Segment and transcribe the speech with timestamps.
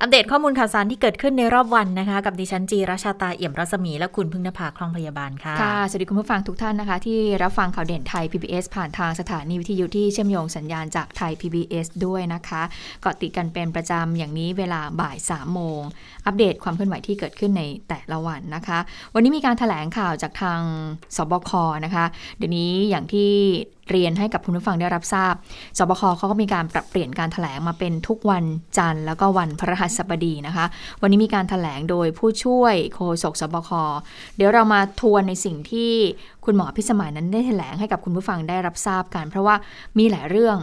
[0.00, 12.62] อัปเดตข้อมูลข่าวสารที่เกิดขึ้นในรอบวันนะคะ กับดิฉันจีราชาตาเอี่ยมรัศมี และคุณพึ่งนภาคลองพยาบาลค่ะ ค่ะ สวัสดีคุณผู้ฟังทุกท่านนะคะ ที่รับฟังข่าวเด่นไทย PBS ผ่านทางสถานีวิทยุที่เชื่อมโยงสัญญาณจากไทย PBS ด้วยนะคะ
[13.02, 15.80] เกาะติดกันเป็นประจำอย่างนี้เวลาบ่าย3โมง
[16.26, 18.78] อัปเดตความเคลื่อนไหวที่เกิดขึ้นในแต่ละวันนะคะ
[19.14, 20.60] วันนี้มีการถแถลงข่าวจากทาง
[21.16, 21.50] สบค
[21.84, 22.04] นะคะ
[22.36, 23.30] เดี๋ยวนี้อย่างที่
[23.90, 25.34] เรียนให้กับคุณผู้ฟังได้รับทราบ
[25.78, 28.44] สบคเขาก็มีการปรับเปลี่ยนการถแถลงมาเป็นทุกวัน
[28.78, 30.66] จันทร์แล้วก็วันพฤหัสบดีนะคะ
[31.02, 33.70] วันนี้มีการถแถลงโดยผู้ช่วยโฆษกสบค
[34.36, 35.92] เดี๋ยวเรามาทวนในสิ่งที่
[36.44, 39.54] คุณหมอพิสมัยนั้นได้แถลงให้กับคุณผู้ฟังได้รับทราบกัน เพราะว่า
[39.98, 40.56] มีหลายเรื่อง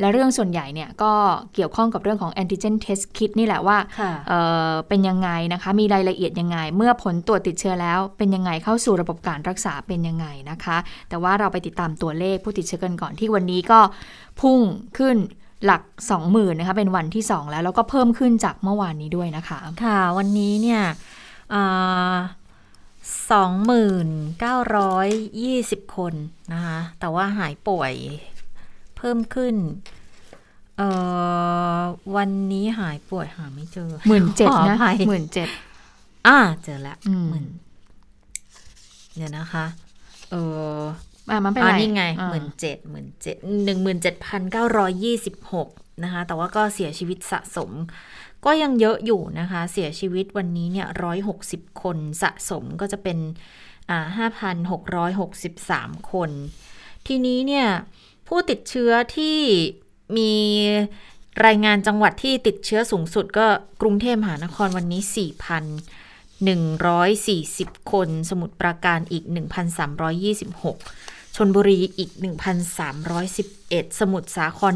[0.00, 1.12] และเรื่องส่วนใหญ่เนี่ยก็
[1.54, 4.40] เกี่ยวข้องกับเรื่องของ antigen test kit นี่แหละว่าค่ะเอ่
[4.70, 10.76] อเป็นยังไงนะคะ มีรายละเอียดยังไง เมื่อผลตรวจติดเชื้อแล้ว เป็นยังไงเข้าสู่ระบบการรักษาเป็นยังไงนะคะ
[11.08, 13.80] แต่ว่าเราไปติดตามตัวเลขผู้ติดเชื้อกันก่อนที่วันนี้ก็
[14.40, 14.58] พุ่ง
[14.98, 15.16] ขึ้น
[15.64, 15.82] หลัก
[16.20, 20.82] 20,000นะคะเป็นวันที่ 2 แล้วแล้วก็เพิ่มขึ้นจากเมื่อวานนี้ด้วยนะคะ ค่ะวันนี้เนี่ย
[23.30, 24.08] สองหมื่น
[24.40, 25.08] เก้าร้อย
[25.42, 26.14] ยี่สิบคน
[26.52, 27.92] นะคะแต่ว่าหายป่วย
[28.98, 29.54] เพิ่มขึ้น
[30.76, 30.88] เอ่
[31.78, 31.80] อ
[32.16, 35.48] วันนี้หายป่วยหาไม่เจอหมื่นเจ็ดขอนะอภัยหมื่นเจ็ด
[36.26, 37.46] อ่าเจอแล้วอืมหมื่น
[39.16, 39.66] เดี๋ยวนะคะ
[40.30, 40.34] เอ
[40.76, 40.80] อ
[41.30, 45.68] อะมันเป็นอ่าไรนี่ไงอ่าหมื่นเจ็ดหมื่นเจ็ดหนึ่งหมื่นเจ็ดพันเก้าร้อยยี่สิบหก
[46.04, 47.70] นะคะ แต่ว่าก็เสียชีวิตสะสม
[48.44, 53.18] ก็ยังเยอะอยู่นะคะ เสียชีวิตวันนี้เนี่ยร้อยหกสิบคนสะสมก็จะเป็น
[53.90, 56.30] อ่าห้าพันหกร้อยหกสิบสามคน
[57.06, 57.66] ทีนี้เนี่ย
[58.28, 59.38] ผู้ติดเชื้อที่
[60.16, 60.32] มี
[61.46, 63.46] รายงานจังหวัดที่ติดเชื้อสูงสุดก็
[63.82, 65.02] กรุงเทพมหานครวันนี้
[67.44, 69.24] 4,140 คน สมุทรปราการอีก
[70.50, 72.10] 1,326 ชนบุรีอีก
[73.20, 74.72] 1,311 สมุทรสาคร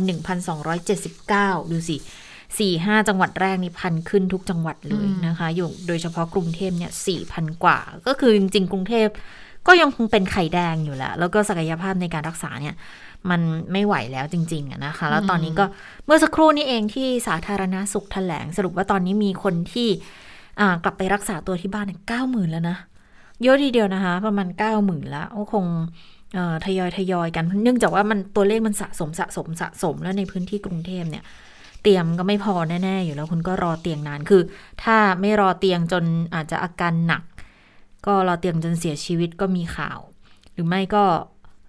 [0.85, 1.97] 1,279 ดูสิ
[2.59, 9.09] สี่ห้าจังหวัดแรกนี่พันขึ้นทุกจังหวัดเลยนะคะอยู่โดยเฉพาะกรุงเทพเนี่ยสี่พันกว่า ก็คือจริงๆ กรุงเทพ
[9.67, 12.75] ก็ยังคงเป็นไข่แดงอยู่แหละแล้วก็ศักยภาพในการรักษาเนี่ย
[13.31, 13.41] มัน
[13.73, 15.65] ไม่ไหวแล้วจริง ๆอะนะคะ แล้วตอนนี้ก็
[16.07, 19.89] เมื่อสักครู่นี้เองที่สาธารณาสุขแถลง สรุปว่าตอนนี้มีคนที่
[20.61, 22.77] อ่ากลับไปรักษาตัวที่บ้านเนี่ยเก้าหมื่นแล้วนะ
[23.43, 25.67] เยอะทีเดียวนะคะ ประมาณเก้าหมื่นแล้วก็คง
[26.35, 31.25] เอ่อทยอยทยอยกัน เนื่องจากว่ามันตัวเลขมันสะสมสะสมสะสมแล้วในพื้นที่กรุงเทพเนี่ย
[31.83, 34.43] เตียงก็ไม่พอแน่ๆ อยู่แล้วคุณก็รอเตียงนานคือ
[34.83, 36.05] ถ้าไม่รอเตียงจน
[36.35, 37.23] อาจจะอาการหนัก
[38.07, 39.99] ก็รอเตียงจนเสียชีวิตก็มีข่าว
[40.53, 41.05] หรือไม่ก็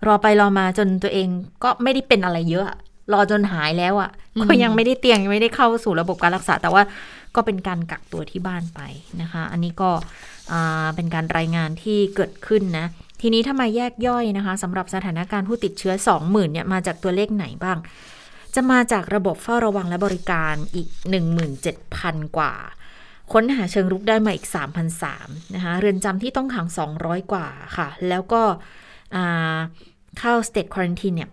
[0.08, 1.28] รอไปรอมาจนตัวเอง
[1.64, 2.78] ก็ไม่ได้เป็นอะไรเยอะอะ
[3.14, 4.12] รอจนหายแล้วอะ่ะ
[4.50, 6.84] ก็ยังไม่ได้เตียงยังไม่ได้เข้าสู่ระบบการรักษา แต่ว่า
[7.36, 8.80] ก็เป็นการกักตัวที่บ้านไป
[9.22, 9.92] นะคะ อันนี้ก็
[10.52, 12.86] อ่าเป็นการรายงานที่เกิดขึ้นนะ
[13.22, 15.94] ทีนี้ถ้ามาแยกย่อยนะคะสำหรับสถานการณ์ผู้ติดเชื้อ
[16.24, 17.78] 20,000เนี่ยมาจากตัวเลขไหนบ้าง
[18.56, 20.88] จะมาจากระบบเฝ้าระวังและบริการอีก
[21.62, 22.54] 17,000 กว่า
[23.34, 24.48] ค้นหาเชิงรุกได้มาอีก
[25.02, 26.68] 3,003นะคะ เรือนจำที่ต้องขัง
[27.00, 27.48] 200 กว่า
[27.78, 28.42] ค่ะ แล้วก็
[30.14, 31.30] อ่าเข้า state quarantine เนี่ย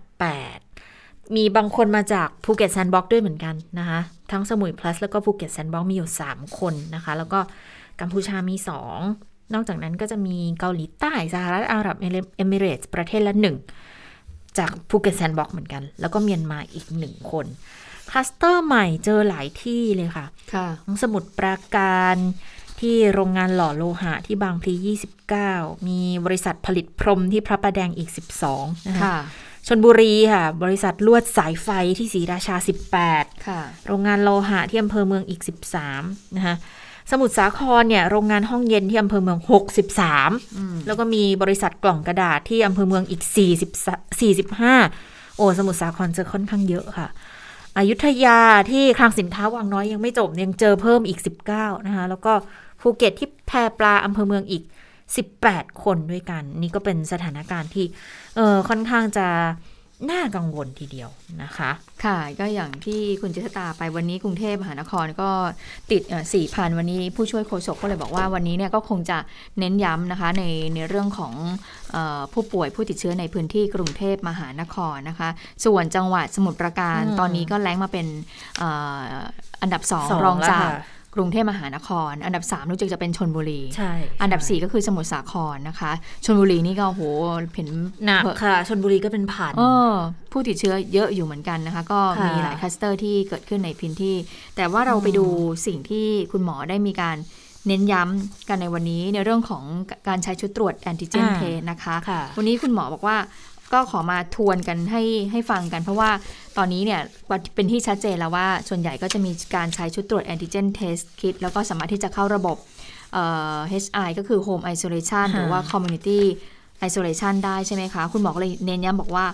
[0.65, 4.01] 8มีบางคนมาจากภูเก็ตแซนด์บ็อกซ์ด้วยเหมือนกันนะคะ
[4.33, 7.41] ทั้งสมุย plus แล้วก็ภูเก็ตแซนด์บ็อกซ์มีอยู่ 3 คนนะคะ แล้วก็
[8.01, 8.57] กัมพูชามี
[9.05, 13.57] 2 นอกจากนั้นก็จะมีเกาหลีใต้สหรัฐอาหรับเอมิเรตส์ประเทศละหนึ่ง
[14.59, 17.47] จากภูเก็ตแซนด์บ็อกซ์เหมือนกัน แล้วก็เมียนมาอีกหนึ่งคน
[18.11, 22.17] คลัสเตอร์ใหม่เจอหลายที่เลยค่ะ ค่ะทั้งสมุทรปราการ
[22.81, 24.75] ที่โรงงานหล่อโลหะที่บางพลี
[25.37, 28.11] 29 มีบริษัทผลิตพรมที่พระประแดงอีก
[28.49, 29.17] 12นะคะค่ะ
[29.67, 32.57] ชลบุรีค่ะ บริษัทลวดสายไฟที่ศรีราชา
[33.01, 35.41] 18 ค่ะ โรงงานโลหะที่อำเภอเมืองอีก
[35.87, 36.57] 13 นะคะ
[37.11, 39.39] สมุทรสาครเนี่ยโรงงานห้องเย็นที่อำเภอเมือง
[40.13, 43.23] 63 แล้วก็มีบริษัทกล่องกระดาษที่อำเภอเมืองอีก
[44.09, 47.09] 40 45 โอ้สมุทรสาครเจอค่อนข้างเยอะค่ะ
[47.77, 48.41] อยุธยา
[48.71, 51.21] ที่คลังสินค้าวังน้อยยังไม่จบยังเจอเพิ่มอีก
[51.53, 52.33] 19 นะคะแล้วก็
[52.81, 54.63] ภูเก็ตที่แพปลาอำเภอเมืองอีก
[55.23, 57.87] 18 คนด้วยกัน นี่ก็เป็นสถานการณ์ที่
[58.37, 59.27] เออค่อนข้างจะ
[60.11, 61.11] น่ากังวลทีเดียว
[61.43, 61.71] นะคะ
[62.05, 65.31] ค่ะ ก็อย่างที่คุณจิตตาไปวันนี้กรุงเทพมหานครก็
[65.91, 66.03] ติด
[66.35, 69.19] สี่พันวันนี้ผู้ช่วยโฆษกก็เลยบอกว่าวันนี้เนี่ยก็คงจะ
[69.59, 70.45] เน้นย้ำนะคะใน
[70.75, 71.33] ในเรื่องของ
[71.93, 75.29] เออผู้ป่วยผู้ติดเชื้อในพื้นที่กรุงเทพมหานครนะคะ
[75.65, 78.07] ส่วนจังหวัดสมุทรปราการอืมตอนนี้ก็แรงมาเป็น
[78.59, 78.63] เอ
[78.99, 79.01] อ
[79.63, 83.93] อันดับสองสองรองแล้วจากค่ะ กรุงเทพมหานคร อันดับ3รู้สึกจะเป็นชลบุรีใช่
[84.23, 85.93] อันดับ 4 ก็คือสมุทรสาครนะคะ
[86.25, 87.03] ชลบุรีนี่ก็โห
[87.55, 87.69] เห็น
[88.07, 89.93] หนักค่ะชลบุรีก็เป็นผ่านเออ
[90.33, 94.17] ผู้ติดเชื้อเยอะอยู่เหมือนกันนะคะ ก็ค่ะมีหลายคลัสเตอร์ที่เกิดขึ้นในพื้นที่
[94.57, 95.27] แต่ว่าเราไปดู
[95.67, 97.19] สิ่งที่คุณหมอได้มีการ
[97.67, 99.65] เน้นย้ำกันในวันนี้ในเรื่องของ
[100.09, 103.17] การใช้ชุดตรวจแอนติเจนอ่าเทสนะคะค่ะวันนี้คุณหมอบอกว่า
[103.73, 105.03] ก็ขอมาทวนกันให้
[105.33, 106.11] ให้ฟังกัน เพราะว่า
[106.57, 107.01] ตอนนี้เนี่ย
[107.55, 112.57] เป็นที่ชัดเจนแล้วว่า ส่วนใหญ่ก็จะมีการใช้ชุดตรวจแอนติเจนเทสคิดแล้วก็สามารถที่จะเข้าระบบ
[113.13, 113.25] เอ่
[113.55, 116.21] อ HI ก็คือ Home Isolation ค่ะหรือว่า Community
[116.87, 119.27] Isolation ได้ใช่ไหมคะ คุณหมอก็เลยเน้นย้ำบอกว่า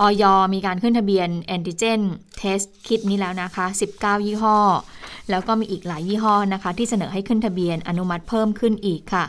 [0.00, 0.24] อย.
[0.54, 2.00] มีการขึ้นทะเบียน antigen
[2.38, 3.66] test kit นี้แล้วนะคะ
[3.96, 4.58] 19 ยี่ห้อ
[5.30, 9.24] แล้วก็มีอีกหลายยี่ห้อนะคะ ที่เสนอให้ขึ้นทะเบียนอนุมัติเพิ่มขึ้นอีกค่ะ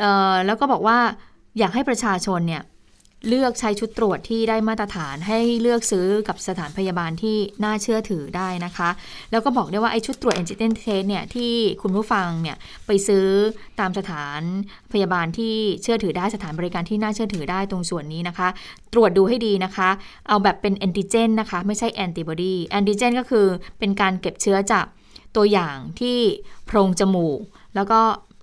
[0.00, 0.98] เอ่อแล้วก็บอกว่า
[1.58, 2.62] อยากให้ประชาชนเนี่ย
[3.28, 8.90] เลือกใช้ชุดตรวจที่ได้มาตรฐานให้เลือกซื้อกับสถานพยาบาลที่น่าเชื่อถือได้นะคะ
[9.30, 11.52] แล้วก็บอกได้ว่าไอ้ชุดตรวจ antigen test เนี่ยที่
[11.82, 13.26] คุณผู้ฟังเนี่ยไปซื้อ
[13.80, 14.40] ตามสถาน
[14.92, 18.48] พยาบาลที่เชื่อถือได้สถานบริการที่น่าเชื่อถือได้ตรงส่วนนี้นะคะ
[18.92, 19.88] ตรวจดูให้ดีนะคะ
[20.28, 23.46] เอาแบบเป็นแอนติเจนนะคะ ไม่ใช่แอนติบอดีแอนติเจนก็คือ
[23.78, 24.86] เป็นการเก็บเชื้อจาก
[25.36, 26.18] ตัวอย่างที่
[26.66, 27.40] โพรงจมูก
[27.74, 28.00] แล้วก็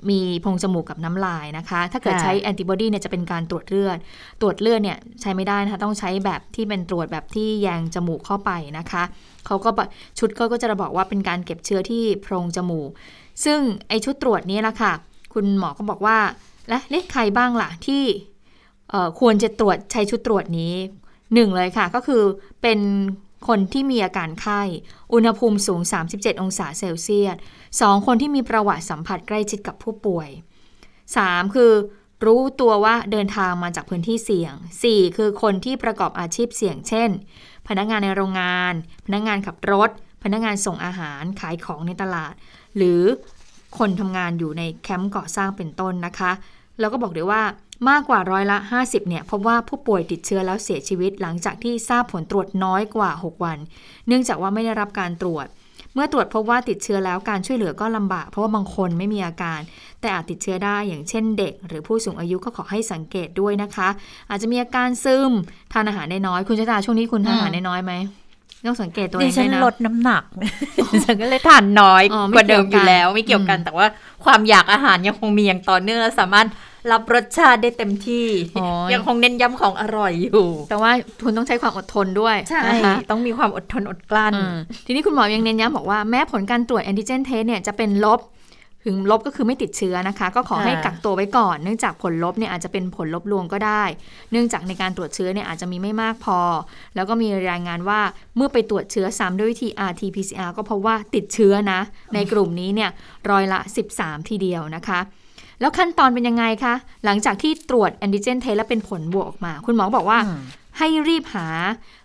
[0.10, 3.98] มีโพรงจมูกกับน้ำลายนะคะ ถ้าเกิดค่ะใช้แอนติบอดีเนี่ยจะเป็นการตรวจเลือด
[4.42, 9.04] ตรวจเลือดเนี่ยใช้ไม่ได้นะคะ ต้องใช้แบบที่เป็นตรวจแบบที่แยงจมูกเข้าไปนะคะ
[9.46, 9.80] เขาก็บ
[10.20, 12.90] ชุดก็จะบอกว่าเป็นการเก็บเชื้อที่โพรงจมูก
[13.46, 13.60] ซึ่ง
[13.90, 14.94] ไอชุดตรวจนี้ละค่ะ
[15.34, 16.18] คุณหมอก็บอกว่า
[16.70, 18.04] และเลขใครบ้างล่ะที่
[18.90, 20.74] เอ่อควรจะตรวจใช้ชุดตรวจนี้
[21.34, 22.24] หนึ่งเลยค่ะ ก็คือ
[22.62, 22.80] เป็น
[23.48, 24.62] คนที่มีอาการไข้
[25.14, 25.82] อุณหภูมิสูง
[26.12, 27.36] 37 องศาเซลเซียส
[27.92, 28.06] 2.
[28.06, 30.30] คนที่มีประวัติสัมผัสใกล้ชิดกับผู้ป่วย
[30.92, 31.56] 3.
[31.56, 31.74] คือ
[32.26, 34.54] รู้ตัวว่าเดินทางมาจากพื้นที่เสี่ยง
[34.86, 35.18] 4.
[35.18, 37.10] คือคนที่ประกอบอาชีพเสี่ยง เช่น
[37.68, 38.74] พนักงานในโรงงาน
[39.06, 39.90] พนักงานขับรถ
[40.24, 42.34] พนักงานส่งอาหาร ขายของในตลาด
[42.78, 43.02] หรือ
[43.78, 46.32] คนทำงานอยู่ในแคมป์ก่อสร้างเป็นต้นนะคะ
[46.80, 47.42] แล้วก็บอกด้วยว่า
[47.90, 53.58] มากกว่าร้อยละ 50เนี่ยพบว่าผู้ป่วยติดเชื้อแล้วเสียชีวิตหลังจากที่ทราบผลตรวจน้อยกว่า 6 วัน
[54.08, 55.48] เนื่องจากว่าไม่ได้รับการตรวจ
[55.94, 59.60] เมื่อตรวจพบว่าติดเชื้อแล้วการช่วยเหลือก็ลำบาก เพราะว่าบางคนไม่มีอาการ
[60.02, 63.90] แต่อาจติดเชื้อได้อย่างเช่นเด็ก หรือผู้สูงอายุก็ขอให้สังเกตด้วยนะคะ
[64.30, 65.32] อาจจะมีอาการซึม
[65.74, 67.94] ทานอาหารได้น้อยคุณชะตาช่วงนี้คุณทานอาหารได้น้อยไหม
[68.68, 70.24] ต้องสังเกตตัวเอดิงฉัด้นวยนะลดน้ำหนัก
[70.94, 73.86] ดิฉันก็เลยทานน้อยอ๋อไม่กว่าเดิมเกี่ยวกันอยู่แล้ว ไม่เกี่ยวกันอืมแต่ว่า
[74.26, 76.48] ความอยากอาหารยังคงมีอย่างต่อเนื่องและสามารถ
[76.92, 78.28] รับรสชาติได้เต็มที่
[78.58, 80.92] อ๋อยังคงเน้นย้ำของอร่อยอยู่ แต่ว่า
[81.24, 84.56] คุณต้องใช้ความอดทนด้วยใช่นะคะต้องมีความอดทนอดกลั้นอืม
[84.86, 88.22] ทีนี้คุณหมอยังเน้นย้ำบอกว่าแม้ผลการตรวจแอนติเจนเทสเนี่ยจะเป็นลบ
[88.86, 93.84] ถึงลบก็คือไม่ติดเชื้อนะคะ ก็ขอให้ค่ะกักตัวไว้ก่อน เนื่องจากผลลบเนี่ยอาจจะเป็นผลลบลวงก็ได้
[94.32, 96.40] เนื่องจากในการตรวจเชื้อเนี่ยอาจจะมีไม่มากพอ
[96.96, 98.00] แล้วก็มีรายงานว่า
[98.36, 101.80] เมื่อไปตรวจเชื้อซ้ำด้วยวิธี RT-PCR ก็พบว่าติดเชื้อนะ
[102.14, 102.90] ในกลุ่มนี้เนี่ย
[103.30, 103.60] ร้อยละ
[103.94, 105.00] 13 ทีเดียวนะคะ
[105.60, 106.74] แล้วขั้นตอนเป็นยังไงคะ
[107.06, 110.42] หลังจากที่ตรวจแอนติเจนเทสแล้วเป็นผลบวกออกมา คุณหมอบอกว่าอืม
[110.78, 111.48] ให้รีบหา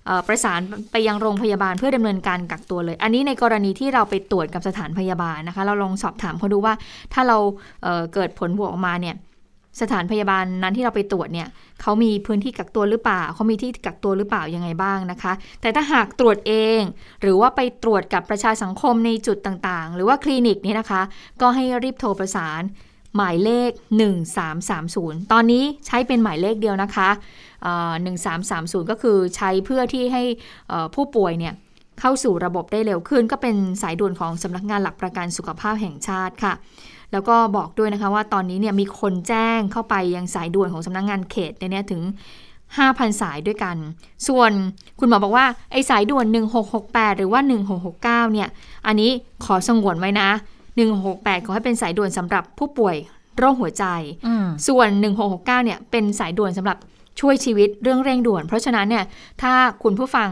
[0.06, 0.60] เอ่อประสาน
[0.92, 6.74] ไปยังโรงพยาบาลเพื่อดำเนินการกักตัวเลย อันนี้ในกรณีที่เราไปตรวจกับสถานพยาบาลนะคะ เราลองสอบถามเขาดูว่า
[7.12, 7.38] ถ้าเรา
[7.82, 9.16] เอ่อเกิดผลบวกออกมาเนี่ย
[9.80, 11.48] สถานพยาบาลนั้นที่เราไปตรวจเนี่ย
[11.82, 16.80] เขามีพื้นที่กักตัวหรือเปล่าเขามีที่กักตัวหรือเปล่ายังไงบ้างนะคะ แต่ถ้าหากตรวจเอง
[17.22, 21.02] หรือว่าไปตรวจกับประชาสังคมในจุดต่างๆ หรือว่าคลินิกเนี่ยนะคะ
[21.40, 22.62] ก็ให้รีบโทรประสาน
[23.16, 23.70] หมายเลข
[24.50, 27.08] 1330 ตอนนี้ใช้เป็นหมายเลขเดียวนะคะ
[27.62, 27.92] เอ่อ
[28.42, 30.22] 1330 ก็คือใช้เพื่อที่ให้
[30.94, 31.54] ผู้ป่วยเนี่ย
[32.00, 36.54] เข้าสู่ระบบได้เร็วขึ้น ก็เป็นสายด่วนของสำนักงานหลักประกันสุขภาพแห่งชาติค่ะ
[37.12, 42.02] แล้วก็บอกด้วยนะคะว่าตอนนี้เนี่ยมีคนแจ้งเข้าไปยังสายด่วนของสำนักงานเขตเนี่ยถึง
[42.60, 43.76] 5,000 สายด้วยกัน
[44.28, 44.50] ส่วน
[44.98, 46.26] คุณหมอบอกว่าไอ้สายด่วน
[46.72, 47.40] 1668 หรือว่า
[47.86, 48.48] 1669 เนี่ย
[48.86, 49.10] อันนี้
[49.44, 50.30] ขอสงวนไว้นะ
[50.76, 52.96] 1668ขอให้เป็นสายด่วนสำหรับผู้ป่วย
[53.38, 53.84] โรคหัวใจ
[54.26, 54.88] อืมส่วน
[55.22, 56.78] 1669เนี่ยเป็นสายด่วนสำหรับ
[57.20, 59.04] ช่วยชีวิตเรื่องเร่งด่วน เพราะฉะนั้นเนี่ย
[59.42, 59.52] ถ้า
[59.82, 60.30] คุณผู้ฟัง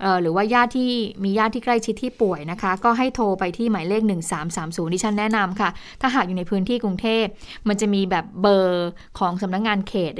[0.00, 0.90] เอ่อหรือว่าญาติที่
[1.24, 4.02] มีญาติที่ใกล้ชิดที่ป่วยนะคะ ก็ให้โทรไปที่หมายเลข
[4.48, 5.70] 1330ดิฉันแนะนำค่ะ
[6.00, 7.24] ถ้าหากอยู่ในพื้นที่กรุงเทพ
[7.68, 10.12] มันจะมีแบบเบอร์ของสำนักงานเขต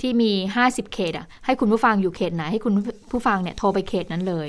[0.00, 0.32] ที่มี
[0.64, 2.74] 50 เขตอะให้คุณผู้ฟังอยู่เขตไหนให้คุณ
[3.10, 4.48] ผู้ฟังเนี่ยโทรไปเขตนั้นเลย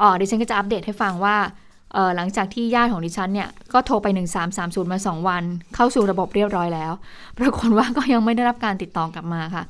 [0.00, 1.67] อ๋อดิฉันก็จะอัปเดตให้ฟังว่าเอ่อ
[2.16, 4.06] หลังจากที่ญาติของดิฉันเนี่ยก็โทรไป
[4.50, 5.42] 1330 มา 2 วัน
[5.74, 6.92] เข้าสู่ระบบเรียบร้อยแล้ว
[7.38, 9.64] ปรากฏว่าก็ยังไม่ได้รับการติดต่อกลับมาค่ะ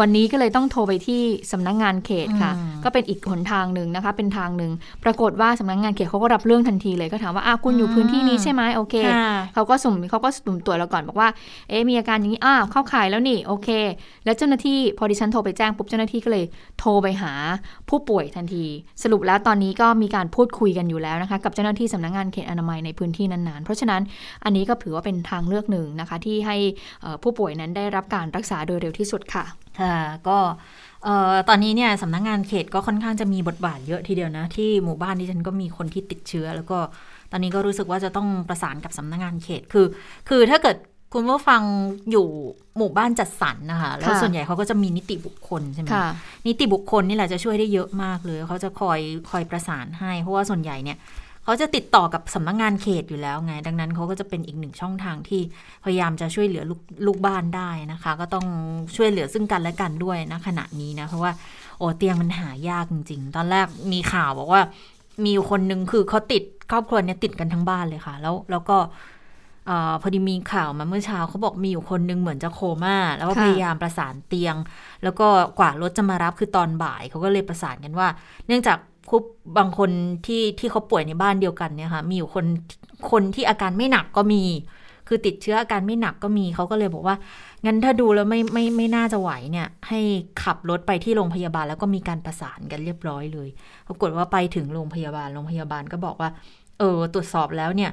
[0.00, 1.20] วันนี้ก็เลยต้องโทรไปที่
[1.52, 4.72] สำนักงานเขตค่ะอืมก็เป็นอีกหนทางหนึ่งนะคะ เป็นทางหนึ่ง
[5.04, 11.28] ปรากฏว่าสำนักงานเขตเขาก็รับเรื่องทันทีเลยก็ถามว่าอะคุณอยู่พื้นที่นี้ใช่ไหมโอเคค่ะเขาก็สุ่มเขาก็สุ่มตรวจเราก่อนบอกว่า
[11.68, 13.68] เอ๊ะมีอาการอย่างนี้อ้าวเข้าข่ายแล้วนี่โอเค
[14.24, 16.44] แล้วเจ้าหน้าที่พอดิฉันโทรไปแจ้งปุ๊บเจ้าหน้าที่ก็เลย
[16.78, 17.32] โทรไปหา
[17.88, 18.64] ผู้ป่วยทันที
[19.02, 24.02] สรุปแล้วตอนนี้ก็มีการพูดคุยกันอยู่แล้วนะคะ กับเจ้าหน้าที่สำนักงานเขตอนามัยในพื้นที่นั้นๆ เพราะฉะนั้น
[24.44, 26.56] อันนี้ก็ถือว่าเป็นทางเลือกหนึ่งนะคะ ที่ให้
[27.02, 29.44] เอ่อผู้ป่วยนั้นได้รับการรักษาโดยเร็วที่สุดค่ะ
[29.80, 29.85] ค่ะ
[30.28, 30.38] ก็
[31.04, 36.78] เอ่อตอนนี้เนี่ยสำนักงานเขตก็ค่อนข้างจะมีบทบาทเยอะทีเดียวนะ ที่หมู่บ้านที่ฉันก็มีคนที่ติดเชื้อ แล้วก็
[37.32, 39.86] ตอนนี้ก็รู้สึกว่าจะต้องประสานกับสำนักงานเขตคือ
[40.28, 40.76] คือถ้าเกิด
[41.14, 41.62] คุณผู้ฟัง
[42.10, 42.26] อยู่
[42.76, 46.08] หมู่บ้านจัดสรรนะคะ แล้วค่ะส่วนใหญ่เขาก็จะมีนิติบุคคลใช่ไหมค่ะ
[46.46, 49.00] นิติบุคคลนี่แหละจะช่วยได้เยอะมากเลยเขาจะคอย
[49.30, 50.98] คอยประสานให้ เพราะว่าส่วนใหญ่เนี่ย
[51.46, 55.40] เขาจะติดต่อกับสำนักงานเขตอยู่แล้วไง ดังนั้นเขาก็จะเป็นอีกหนึ่งช่องทางที่
[55.84, 58.46] พยายามจะช่วยเหลือลูกลูกบ้านได้นะคะ ก็ต้อง
[58.96, 61.32] ช่วยเหลือซึ่งกันและกันด้วยนะขณะนี้นะ เพราะว่า
[61.78, 64.62] โอ้เตียงมันหายากจริง ๆ ตอนแรกมีข่าวบอกว่า
[65.22, 68.76] มีอยู่คนนึงคือเขาติดครอบครัวเนี่ยติดกันทั้งบ้านเลยค่ะ แล้วแล้วก็
[69.66, 74.54] เออพอดีมีข่าวมาเมื่อเช้าเขาบอกมีอยู่คนนึงเหมือนจะโคม่าแล้วก็ค่ะพยายามประสานเตียง
[75.02, 75.26] แล้วก็
[75.58, 78.08] กว่ารถจะมารับคือตอนบ่ายเขาก็เลยประสานกันว่า
[78.46, 78.78] เนื่องจาก
[79.10, 79.22] คุบ
[79.58, 79.90] บางคน
[80.26, 82.46] ที่ที่เขาป่วยในบ้านเดียวกันเนี่ยค่ะ มีอยู่คน
[83.10, 84.42] คนที่อาการไม่หนักก็มี
[85.08, 87.16] คือติดเชื้ออาการไม่หนักก็มีเขาก็เลยบอกว่า
[87.66, 90.00] งั้นถ้าดูแล้วไม่ไม่ไม่น่าจะไหวเนี่ย ให้
[90.42, 93.48] ขับรถไปที่โรงพยาบาลแล้วก็มีการประสานกันเรียบร้อยเลย
[93.88, 96.30] ปรากฏว่าไปถึงโรงพยาบาลโรงพยาบาลก็บอกว่า
[96.78, 97.90] เออตรวจสอบแล้วเนี่ย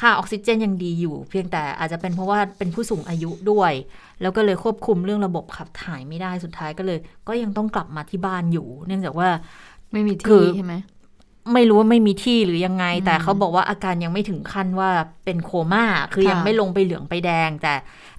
[0.00, 3.72] ค่าออกซิเจนยังดีอยู่ เพียงแต่อาจจะเป็นเพราะว่าเป็นผู้สูงอายุด้วย
[4.22, 6.98] แล้วก็เลยควบคุมเรื่องระบบขับถ่ายไม่ได้สุดท้ายก็เลย
[7.28, 9.28] ก็ยังต้องกลับมาที่บ้านอยู่ เนื่องจากว่า
[9.92, 10.74] ไม่มีคืที่อใช่ไหม
[11.54, 14.90] ไม่รู้ว่าไม่มีที่หรือยังไงอืมแต่เขาบอกว่าอาการยังไม่ถึงขั้นว่า
[15.24, 17.74] เป็นโคม่าคือค่ะยังไม่ลงไปเหลืองไปแดง แต่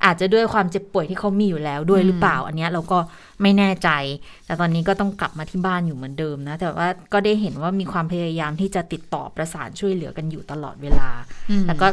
[0.06, 3.00] อาจจะด้วยความเจ็บป่วยที่เขามีอยู่แล้วด้วยอืมหรือเปล่า อันเนี้ยเราก็
[3.42, 3.90] ไม่แน่ใจ
[4.46, 11.10] แต่ตอนนี้ก็ต้องกลับมาที่บ้านอยู่เหมือนเดิมนะ แต่ว่าก็ได้เห็นว่ามีความพยายามที่จะติดต่อประสานช่วยเหลือกันอยู่ตลอดเวลา
[11.50, 11.88] อืมแต่ก็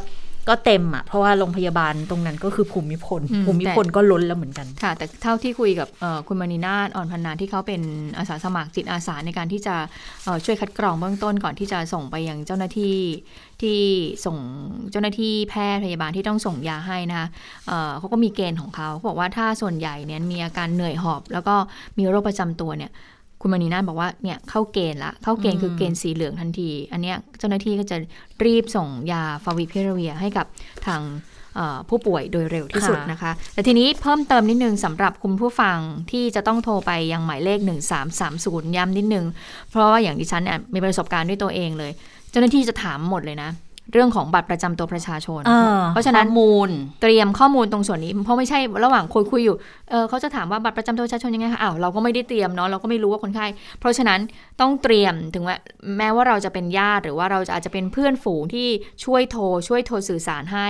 [0.48, 7.82] ก็เต็มอะเพราะว่าโรงพยาบาลตรงนั้นก็คือภูมิพลอืมภูมิพลก็ล้นแล้วเหมือนกันค่ะ แต่เท่าที่คุยกับเอ่อคุณมณีนาฏอ่อนพันนาที่เขาเป็น
[8.18, 9.76] อาสาสมัครจิตอาสาในการที่จะ
[10.24, 12.96] เอ่อช่วยคัดกรองเบื้องต้นก่อนที่จะส่งไปยังเจ้าหน้าที่
[13.62, 13.78] ที่
[14.26, 14.38] ส่ง
[14.90, 17.28] เจ้าหน้าที่แพทย์พยาบาลที่ต้องส่งยาให้นะคะ
[17.68, 21.54] เอ่อเขาก็มีเกณฑ์ของเขาเขาบอกว่าถ้าส่วนใหญ่เนี่ยมีอาการเหนื่อยหอบ แล้วก็
[21.98, 22.92] มีโรคประจำตัวเนี่ย
[23.46, 27.96] คุณมณีนาฏบอกว่าเนี่ยเข้าเกณฑ์ละเข้าเกณฑ์คือเกณฑ์สีเหลืองทันที อันเนี้ยเจ้าหน้าที่ก็จะ
[28.44, 30.46] รีบส่งยาฟาวิพิราเวียให้กับ
[30.86, 31.02] ทาง
[31.56, 35.78] เอ่อผู้ป่วยโดยเร็วที่สุดค่ะนะคะ แต่ทีนี้เพิ่มเติมนิดนึงสำหรับคุณผู้ฟัง
[36.10, 37.58] ที่จะต้องโทรไปยังหมายเลข
[38.18, 39.26] 1330 ย้ำนิดนึง
[39.70, 41.92] เพราะว่าอย่างดิฉันเนี่ยมีประสบการณ์ด้วยตัวเองเลย
[42.30, 43.50] เจ้าหน้าที่จะถามหมดเลยนะ
[43.92, 46.68] เรื่องของบัตรประจำตัวประชาชนออเพราะฉะนั้นข้อมูล
[47.02, 49.56] เตรียมข้อมูลตรงส่วนนี้ เพราะไม่ใช่ระหว่างคุยคุยอยู่
[49.90, 53.46] เออเขาจะถามว่าบัตรประจำตัวประชาชนยังไงคะอ้าวเราก็ไม่ได้เตรียมเนาะเราก็ไม่รู้ว่าคนไข้
[53.80, 54.20] เพราะฉะนั้น
[54.60, 55.56] ต้องเตรียมถึงว่า
[55.98, 58.68] แม้ว่าเราจะเป็นญาติหรือว่าเราจะอาจจะเป็นเพื่อนฝูงที่
[59.04, 60.66] ช่วยโทรช่วยโทรสื่อสารให้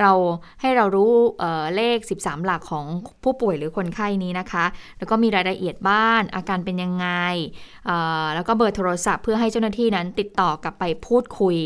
[0.00, 0.12] เรา
[0.60, 2.86] ให้เรารู้เอ่อเลข 13 หลักของ
[3.24, 4.64] ผู้ป่วยหรือคนไข้นี้นะคะ
[4.98, 7.08] แล้วก็มีรายละเอียดบ้าน อาการเป็นยังไง
[7.86, 11.56] เอ่อแล้วก็เบอร์โทรศัพท์เพื่อให้เจ้าหน้าที่นั้นติดต่อกลับไปพูดคุย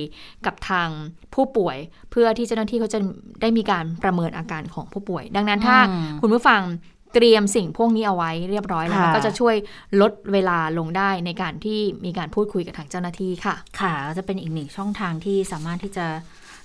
[0.46, 0.88] กับทาง
[1.34, 1.76] ผู้ป่วย
[2.10, 2.98] เพื่อที่เจ้าหน้าที่เขาจะ
[3.40, 6.62] ได้มีการประเมินอาการของผู้ป่วย ดังนั้นถ้าอืมคุณผู้ฟัง
[7.16, 9.54] เตรียมสิ่งพวกนี้เอาไว้เรียบร้อยแล้วค่ะก็จะช่วย
[10.00, 16.06] ลดเวลาลงได้ในการที่มีการพูดคุยกับทางเจ้าหน้าที่ค่ะ ค่ะก็จะเป็นอีกหนึ่งช่องทางที่สามารถที่จะ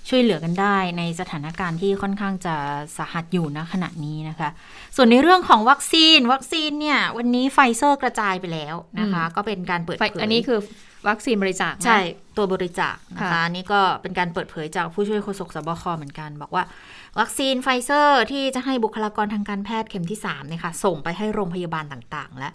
[0.08, 2.54] ช่วยเหลือกันได้ในสถานการณ์ที่ค่อนข้างจะ
[2.96, 4.50] สาหัสอยู่ณขณะนี้นะคะ
[4.96, 10.58] ส่วนในเรื่องของวัคซีน วัคซีนเนี่ยวันนี้ไฟเซอร์กระจายไปแล้วนะคะ ก็เป็นการเปิดไฟเผยอันนี้คือ
[11.08, 12.00] วัคซีนบริจาคนะใช่
[12.36, 16.64] ตัวบริจาคนะคะค่ะอันนี้ก็เป็นการเปิดเผยจากผู้ช่วยโฆษกศบค.เหมือนกัน บอกว่า
[17.18, 22.52] วัคซีนไฟเซอร์ที่จะให้บุคลากรทางการแพทย์เข็มที่3เนี่ยค่ะส่งไปให้โรงพยาบาลต่างๆ แล้ว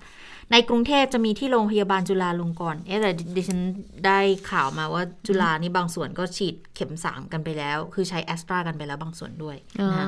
[0.53, 3.59] ในกรุงเทพจะมีที่โรงพยาบาลจุฬาลงกรณ์เอ๊ะแต่ดิฉัน
[4.05, 4.19] ได้
[4.51, 10.05] ข่าวมาว่าจุฬานี่บางส่วนก็ฉีดเข็ม3กันไปแล้ว คือใช้แอสตรากันไปแล้วบางส่วนด้วยอ่านะคะ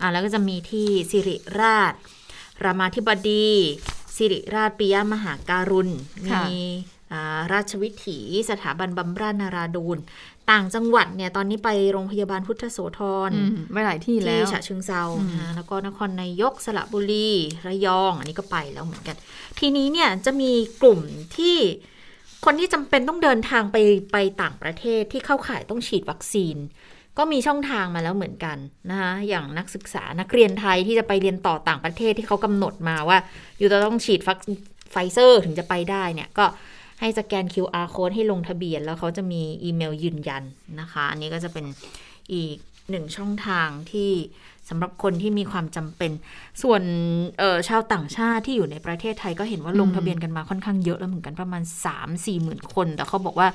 [0.00, 1.94] อ่าแล้วก็จะมีที่สิริราช
[2.64, 3.48] รามาธิบดี
[4.16, 5.90] สิริราชปิยมหาการุณ
[6.30, 6.58] ค่ะมี
[7.12, 8.18] อ่าราชวิถี
[8.50, 9.98] สถาบันบำราศนาราดูน
[10.50, 17.30] ต่างจังหวัดเนี่ยตอนนี้ไปโรงพยาบาลพุทธโสธรอืมไม่หลายที่แล้ที่วฉะเชิงเซาอืมนะคะแล้วก็นครนายกสระบุรี
[17.66, 19.16] ระยอง อันนี้ก็ไปแล้วเหมือนกัน
[19.58, 21.00] ทีนี้เนี่ยจะมีกลุ่ม
[21.36, 21.56] ที่
[22.44, 23.76] คนที่จำเป็นต้องเดินทางไป
[24.12, 26.56] ไปต่างประเทศที่เข้าข่ายต้องฉีดวัคซีน
[27.18, 28.56] ก็มีช่องทางมาแล้วเหมือนกัน
[28.90, 33.18] นะคะอย่างนักศึกษานักเรียนไทยที่จะไปเรียนต่อต่างประเทศที่เขากำหนดมาว่า
[33.58, 34.38] อยู่จะต้องฉีดฟัก
[34.92, 36.44] ไฟเซอร์ถึงจะไปได้เนี่ยก็
[37.00, 40.42] ให้สแกน QR code ให้ลงทะเบียน แล้วเขาจะมีอีเมลยืนยัน
[40.80, 41.64] นะคะ อันนี้ก็จะเป็น
[42.32, 42.56] อีก
[42.90, 44.10] หนึ่งช่องทางที่
[44.68, 46.10] สำหรับคนที่มีความจำเป็น
[46.62, 46.82] ส่วน
[47.68, 53.48] ชาวต่างชาติที่อยู่ในประเทศไทยก็เห็นว่าลงทะเบียนกันมาค่อนข้างเยอะแล้วเหมือนกันประมาณ 3 4หมื่นคน แต่เขาบอกว่า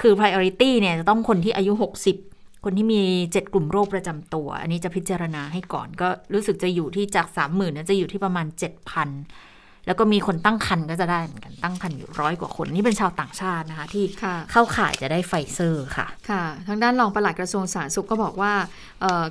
[0.00, 1.72] คือ priority เนี่ยจะต้องคนที่อายุ
[2.18, 9.47] 60 คนที่มี 7 กลุ่มโรคประจำตัว อันนี้จะพิจารณาให้ก่อนก็รู้สึกจะอยู่ที่จาก 30,000นะจะอยู่ที่ประมาณ 7,000
[9.88, 14.04] แล้วก็มีคนตั้งคันก็จะได้เหมือนกันตั้งคันอยู่ร้อยกว่าคน นี่เป็นชาวต่างชาตินะคะ ที่
[14.52, 18.52] เข้าข่ายจะได้ไฟเซอร์ค่ะค่ะ ทางด้านรองปลัดกระทรวงสาธารณสุขก็บอกว่า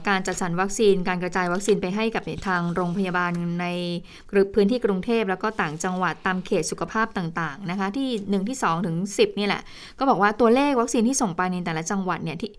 [0.07, 3.65] การจัดสรรวัคซีน การกระจายวัคซีนไปให้กับทางโรงพยาบาลใน
[4.53, 8.09] พื้นที่กรุงเทพแล้วก็ต่างจังหวัดตามเขตสุขภาพต่างๆนะคะที่
[8.43, 9.61] 1ที่2ถึง10 นี่แหละ
[9.99, 12.51] ก็บอกว่าตัวเลขวัคซีนที่ส่งไปในแต่ละจังหวัดเนี่ยที่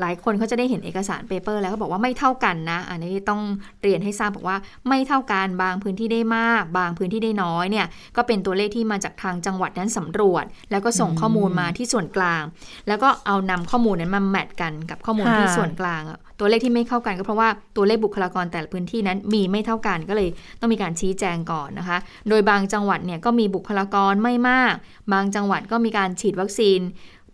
[0.00, 3.42] หลายคนเขาจะได้เห็นเอกสาร paper แล้วเขาบอกว่าไม่เท่ากันนะ อันนี้ต้อง
[3.82, 4.56] เรียนให้ทราบบอกว่า
[4.88, 12.42] ไม่เท่ากันบางพื้นที่ได้มาก บางพื้นที่ได้น้อยเนี่ยก็เป็นตัวเลขที่มาจากทางจังหวัดนั้นสำรวจ แล้วก็ส่งข้อมูลมาที่ส่วนกลาง
[12.88, 16.02] แล้วก็เอานำข้อมูลนั้นมา match กันกับข้อมูลที่ส่วนกลาง
[16.38, 20.28] ตัวเลขที่ไม่เข้ากันก็เพราะว่าตัวเลขบุคลากรแต่ละพื้นที่นั้นมีไม่เท่ากันก็เลย
[20.60, 24.74] ต้องมีการชี้แจงก่อนนะคะ โดยบางจังหวัดเนี่ยก็มีบุคลากรไม่มาก
[25.12, 26.80] บางจังหวัดก็มีการฉีดวัคซีน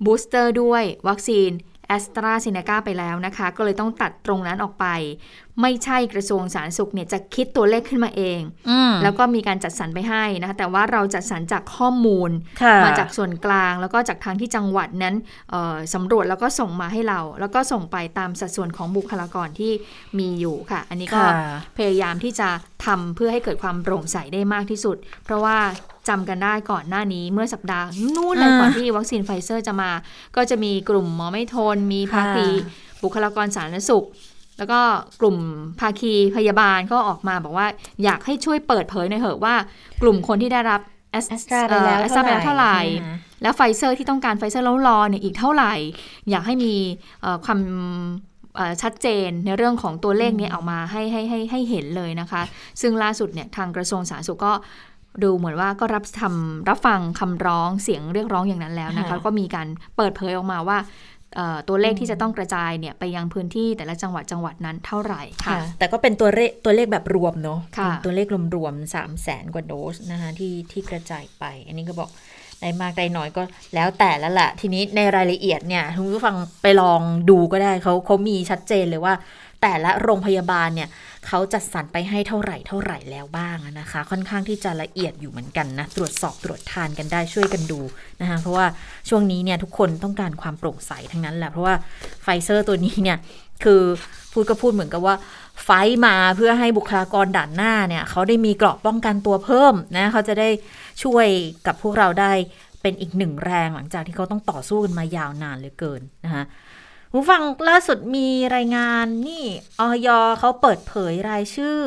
[0.04, 1.50] booster ด้วยวัคซีน
[1.90, 4.86] แอสตราเซเนกาไปแล้วนะคะ ก็เลยต้องตัดตรงนั้นออกไป
[5.60, 8.40] ไม่ใช่กระทรวงสาธารณสุขเนี่ยจะคิดตัวเลขขึ้นมาเอง
[8.70, 12.30] อแล้วก็มีการจัดสรรไปให้นะคะแต่ว่าเราจัดสรรจากข้อมูล
[12.84, 15.14] มาจากส่วนกลาง แล้วก็จากทางที่จังหวัดนั้น
[15.94, 19.72] สำรวจแล้วก็ส่งมาให้เรา แล้วก็ส่งไปตามสัดส่วนของบุคลากรที่
[20.18, 21.22] มีอยู่ค่ะ อันนี้ก็
[21.76, 22.48] พยายามที่จะ
[22.86, 25.58] ทำเพื่อให้เกิดความโปร่งใสได้มากที่สุด เพราะว่า
[26.08, 27.86] จำกันได้ก่อนหน้านี้เมื่อสัปดาห์
[28.16, 29.90] นู่นเลยก่อนที่วัคซีนไฟเซอร์จะมา
[30.36, 32.48] ก็จะมีกลุ่มหมอไม่ทนมีภาคี
[33.02, 34.06] บุคลากรสาธารณสุข
[34.60, 34.80] แล้วก็
[35.20, 35.36] กลุ่ม
[35.80, 37.66] ภาคีพยาบาลก็ออกมาบอกว่า
[38.04, 39.54] อยากให้ช่วยเปิดเผยหน่อยเถอะว่า
[40.02, 40.80] กลุ่มคนที่ได้รับ
[41.12, 41.98] แอสตราไปแล้ว
[42.44, 42.78] เท่าไหร่
[43.42, 45.72] แล้วไฟเซอร์ที่ต้องการไฟเซอร์แล้วรอเนี่ยอีกเท่าไหร่
[46.30, 46.74] อยากให้มี
[47.44, 47.60] ความ
[48.82, 52.42] ชัดเจนในเรื่องของตัวเลขนี้ออกมาให้ให้ให้ให้เห็นเลยนะคะ
[52.80, 54.52] ซึ่งล่าสุดเนี่ยทางกระทรวงสาธารณสุขก็
[55.22, 60.78] ดูเหมือนว่าก็รับทำรับฟังคำร้องเสียงเรียกร้องอย่างนั้นแล้วนะคะ ก็มีการเปิดเผยออกมาว่า
[61.68, 67.60] ตัวเลขที่จะต้องกระจายเนี่ยไปยังพื้นที่แต่ละจังหวัดจังหวัดนั้นเท่าไหร่ค่ะ แต่ก็เป็นตัวเลขตัวเลขแบบรวมเนาะ
[68.04, 72.10] ตัวเลขรวมๆสามแสนกว่าโดสนะคะที่ที่กระจายไป อันนี้ก็บอก
[72.60, 73.42] ได้มากได้น้อยก็
[73.74, 79.14] แล้วแต่แล้วแหละทีนี้ในรายละเอียดเนี่ยคุณผู้ฟังไปลองดูก็ได้เขาเขามีชัดเจนเลยว่า
[79.62, 80.88] แต่ละโรงพยาบาลเนี่ย
[81.26, 87.80] เขาจัดสรรไปให้เท่าไหร่เท่าไหร่แล้วบ้างนะคะ ค่อนข้างที่จะละเอียดอยู่เหมือนกันนะ ตรวจสอบตรวจทานกันได้ช่วยกันดู
[88.20, 88.66] นะคะเพราะว่า
[89.08, 91.74] ช่วงนี้เนี่ยทุกคนต้องการความโปร่งใสทั้งนั้นแหละเพราะว่า
[92.22, 93.18] ไฟเซอร์ตัวนี้เนี่ย
[93.64, 93.82] คือ
[94.32, 95.14] พูดก็พูดเหมือนกับว่า
[95.64, 95.70] ไฟ
[96.06, 100.48] มาเพื่อให้บุคลากรด่านหน้าเนี่ยเขาได้มีเกราะป้องกันตัวเพิ่มนะเขาจะได้
[101.02, 101.26] ช่วย
[101.66, 102.32] กับพวกเราได้
[102.82, 106.44] เป็นอีกหนึ่งแรงหลังจากที่เขาต้องต่อสู้กันมายาวนานเหลือเกินนะคะ
[107.12, 109.44] ผู้ฟังล่าสุดมีรายงานนี่
[109.80, 111.78] ออยเขาเปิดเผยรายชื่อ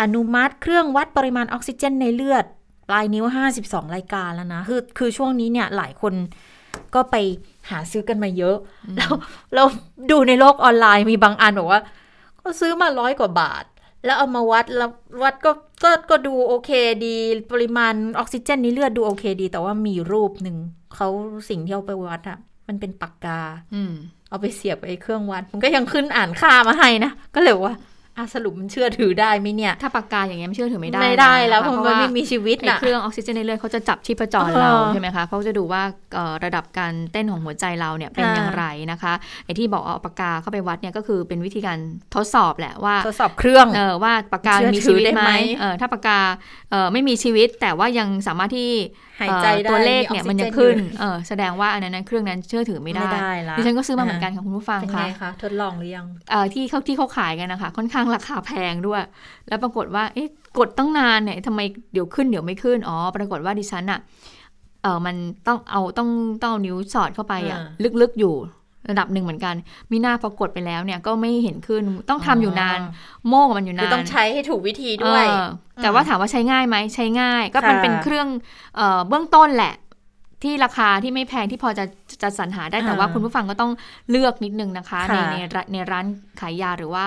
[0.00, 2.44] อนุมัติเครื่องวัดปริมาณออกซิเจนในเลือด
[2.88, 3.24] ปลายนิ้ว
[3.60, 6.14] 52 รายการแล้วนะ คือคือช่วงนี้เนี่ยหลายคน
[6.94, 7.16] ก็ไป
[7.70, 8.56] หาซื้อกันมาเยอะ
[8.96, 9.12] แล้ว
[9.54, 9.64] เรา
[10.10, 11.80] ดูในโลกออนไลน์มีบางอันบอกว่า
[12.40, 13.64] ก็ซื้อมาร้อยกว่าบาท
[14.04, 14.90] แล้วเอามาวัดแล้ว
[15.22, 15.52] วัดก็
[15.84, 16.70] ก็ก็ดูโอเค
[17.04, 17.14] ดี
[17.52, 20.56] ปริมาณออกซิเจนในเลือดดูโอเคดี แต่ว่ามีรูปหนึ่ง
[20.94, 21.08] เขา
[21.48, 22.38] สิ่งที่เอาไปวัดอะ
[22.68, 23.40] มันเป็นปากกา
[24.30, 27.76] เอาไปเสียบไอ้เครื่องวัด มันก็ยังขึ้นอ่านค่ามาให้นะ ก็เลยว่า
[28.18, 35.82] อาสรุปมันเชื่อถือได้ไหมเนี่ย ถ้าปากกาอย่างเงี้ยมันเชื่อถือไม่ได้ ไม่ได้แล้วเพราะมันไม่มีชีวิตนะเครื่องออกซิเจนในเลือดเขาจะจับชีพจรเราใช่ไหมคะเขาจะดูว่า
[36.44, 39.12] ระดับการเต้นของหัวใจเราเนี่ยเป็นอย่างไรนะคะ
[39.44, 41.78] ไอ้ที่บอกเอาปากกาเข้าไปวัดเนี่ยก็คือเป็นวิธีการ
[42.14, 46.18] ทดสอบแหละว่าทดสอบเครื่องเออว่าปากกามีชีวิตไหมเออถ้าปากกา
[46.70, 48.70] เออไม่มีชีวิตแต่ว่ายังสามารถที่
[49.20, 53.04] หายใจตัวเลขเนี่ยมันจะขึ้นเออแสดงว่าอันนั้นเครื่องนั้นเชื่อถือไม่ได้
[53.58, 59.02] ดิฉันก็ซื้อมาเหมือนกันค่ะคุณผู้ฟังค่ะทดลองหรือยังเออที่เขาที่เขาขายกันนะคะค่อนข้างราคาแพงด้วย
[59.48, 61.60] แล้วปรากฏว่าเอ๊ะกดตั้งนานเนี่ยทำไม
[61.92, 64.00] เดี๋ยวขึ้นเดี๋ยวไม่ขึ้นอ๋อปรากฏว่าดิฉันอะ
[64.82, 66.08] เออมันต้องเอาต้อง
[66.42, 67.60] ต้องเอานิ้วสอดเข้าไปอะ
[68.00, 68.34] ลึกๆอยู่
[68.90, 69.54] ระดับหนึ่งเหมือนกัน
[69.90, 72.80] มีหน้าพอกดไปแล้วเนี่ยก็ไม่เห็นขึ้นต้องทำอยู่นาน
[73.28, 75.26] โม่มันอยู่นานต้องใช้ให้ถูกวิธีด้วย
[75.82, 78.28] แต่ว่าถามว่าใช้ง่ายไหมใช้ง่าย ก็มันเป็นเครื่อง
[79.08, 79.74] เบื้องต้นแหละ
[80.44, 81.84] ที่ราคาที่ไม่แพงที่พอจะ
[82.22, 83.72] จะสรรหาได้แต่ว่าคุณผู้ฟังก็ต้อง
[84.10, 85.36] เลือกนิดนึงนะคะ ในใน
[85.72, 86.06] ในร้าน
[86.40, 87.06] ขายยาหรือว่า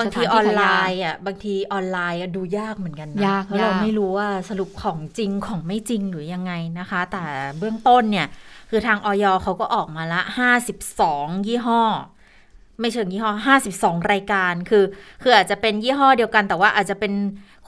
[0.00, 7.22] บางทีออนไลน์อะบางทีออนไลน์ดูยากเหมือนกันนะเพราะเราไม่รู้ว่าสรุปของจริงของไม่จริงหรือยังไงนะคะ แต่
[7.58, 8.26] เบื้องต้นเนี่ย
[8.70, 10.20] คือทางออยเขาก็ออกมาละ
[10.82, 11.82] 52 ยี่ห้อ
[12.80, 13.32] ไม่เชิงยี่ห้อ
[13.70, 14.84] 52 รายการ คือ
[15.22, 17.12] คืออาจจะเป็นยี่ห้อเดียวกัน แต่ว่าอาจจะเป็น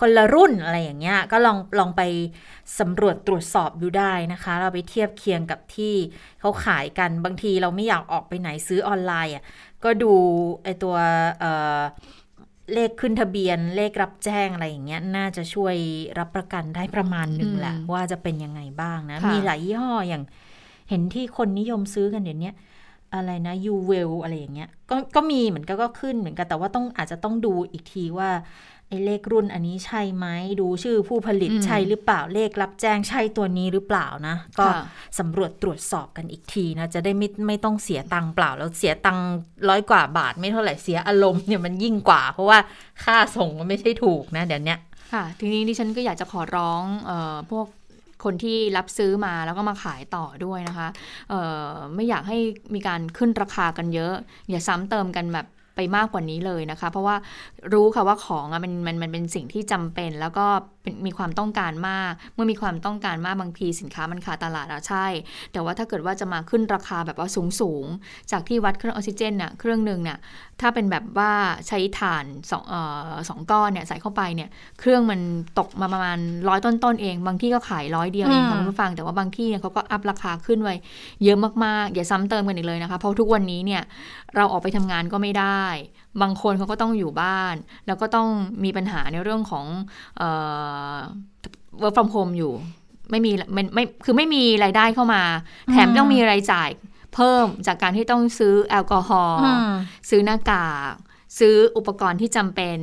[0.00, 2.02] คนละรุ่นอะไรอย่างเงี้ย ก็ลอง ลองไป
[2.78, 5.94] สำรวจตรวจสอบดูได้นะคะ เราไปเทียบเคียงกับที่
[6.40, 9.44] เขาขายกัน บางทีเราไม่อยากออกไปไหนซื้อออนไลน์อะ
[9.84, 10.12] ก็ดู
[10.64, 10.94] ไอตัว
[11.40, 15.76] เเลขขึ้นทะเบียน เลขรับแจ้งอะไรอย่างเงี้ย น่าจะช่วย
[16.18, 20.22] รับประกันได้ประมาณหนึ่งแหละ ว่าจะเป็นยังไงบ้างนะ มีหลายยี่ห้ออย่าง
[20.90, 22.52] เห็นที่คนนิยมซื้อกันเดี๋ยวนี้
[23.14, 28.30] อะไรนะยูเวลอะไรอย่างเงี้ยก็ก็มีเหมือนกันก็ขึ้นเหมือนกันแต่ว่าต้องอาจจะต้องดูอีกทีว่า
[28.88, 30.26] ไอ้เลขรุ่นอันนี้ใช่ไหม
[30.60, 34.66] ดูชื่อผู้ผลิตใช่หรือเปล่าเลขรับแจ้งใช่ตัวนี้หรือเปล่านะ ก็
[35.18, 39.26] สำรวจตรวจสอบกันอีกทีนะ จะได้ไม่ไม่ต้องเสียตังค์เปล่า แล้วเสียตังค์
[39.68, 42.58] ร้อยกว่าบาทไม่เท่าไหร่เสียอารมณ์เนี่ยมันยิ่งกว่า เพราะว่า
[43.04, 44.76] ค่าส่งมันไม่ใช่ถูกนะเดี๋ยวนี้
[45.12, 47.66] ค่ะทีนี้ดิฉันก็อยากจะขอร้องเอ่อพวก
[48.24, 50.88] คนที่รับซื้อมาแล้วก็มาขายต่อด้วยนะคะ
[51.94, 52.38] ไม่อยากให้
[52.74, 54.14] มีการขึ้นราคากันเยอะ
[54.50, 57.16] อย่าซ้ำเติมกันแบบไปมากกว่านี้เลยนะคะ เพราะว่า
[57.72, 60.46] รู้ค่ะว่าของอะมันมันมันเป็นสิ่งที่จำเป็น แล้วก็
[61.06, 65.06] มีความต้องการมาก เมื่อมีความต้องการมากบางทีสินค้ามันขาดตลาดอะใช่
[65.52, 67.84] แต่ว่าถ้าเกิดว่าจะมาขึ้นราคาแบบว่าสูงสูง
[68.30, 70.18] จากที่วัดเครื่องออกซิเจนเนี่ยเครื่องหนึ่งเนี่ย
[70.60, 71.32] ถ้าเป็นแบบว่า
[71.68, 72.74] ใช้ถ่านสองอ
[73.08, 74.48] อสองก้อนเนี่ยใส่เข้าไปเนี่ย
[74.80, 75.20] เครื่องมัน
[75.58, 80.74] ตกมาประมาณร้อยต้นๆเอง บางที่ก็ขายร้อยเดียวเองค่ะคุณผู้ฟัง แต่ว่าบางที่เนี่ยเขาก็อัพราคาขึ้นไว้
[81.24, 83.82] เยอะมากๆ อย่าซ้ำเติมกันอีกเลยนะคะ เพราะทุกวันนี้เนี่ย
[84.36, 85.64] เราออกไปทำงานก็ไม่ได้
[86.22, 87.54] บางคนเขาก็ต้องอยู่บ้าน
[87.86, 88.28] แล้วก็ต้อง
[88.64, 89.66] มีปัญหาในเรื่องของ
[91.80, 92.52] work from home อยู่
[93.10, 95.22] ไม่มีไม่ไม่คือไม่มีรายได้เข้ามา
[95.72, 96.70] แถมต้องมีรายจ่าย
[97.14, 99.40] เพิ่มจากการที่ต้องซื้อแอลกอฮอล์
[100.10, 100.94] ซื้อหน้ากาก
[101.38, 102.78] ซื้ออุปกรณ์ที่จำเป็น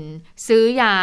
[0.47, 0.93] ซื้อยา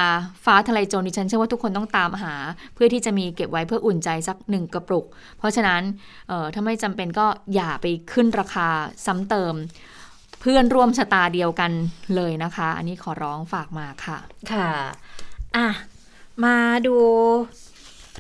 [0.45, 2.35] ฟ้าทลายโจรดิฉันเชื่อว่าทุกคนต้องตามหา
[2.75, 5.05] เพื่อที่จะมีเก็บไว้เพื่ออุ่นใจสักหนึ่งกระปุก
[5.39, 5.83] เพราะฉะนั้น
[6.55, 8.69] ถ้าไม่จำเป็นก็อย่าไปขึ้นราคา
[9.07, 9.55] ซ้ำเติม
[10.41, 11.73] เพื่อนร่วมชะตาเดียวกัน
[12.17, 14.19] เลยนะคะ อันนี้ขอร้องฝากมาค่ะ
[14.53, 14.69] ค่ะ
[15.57, 15.69] อะ
[16.45, 16.97] มาดู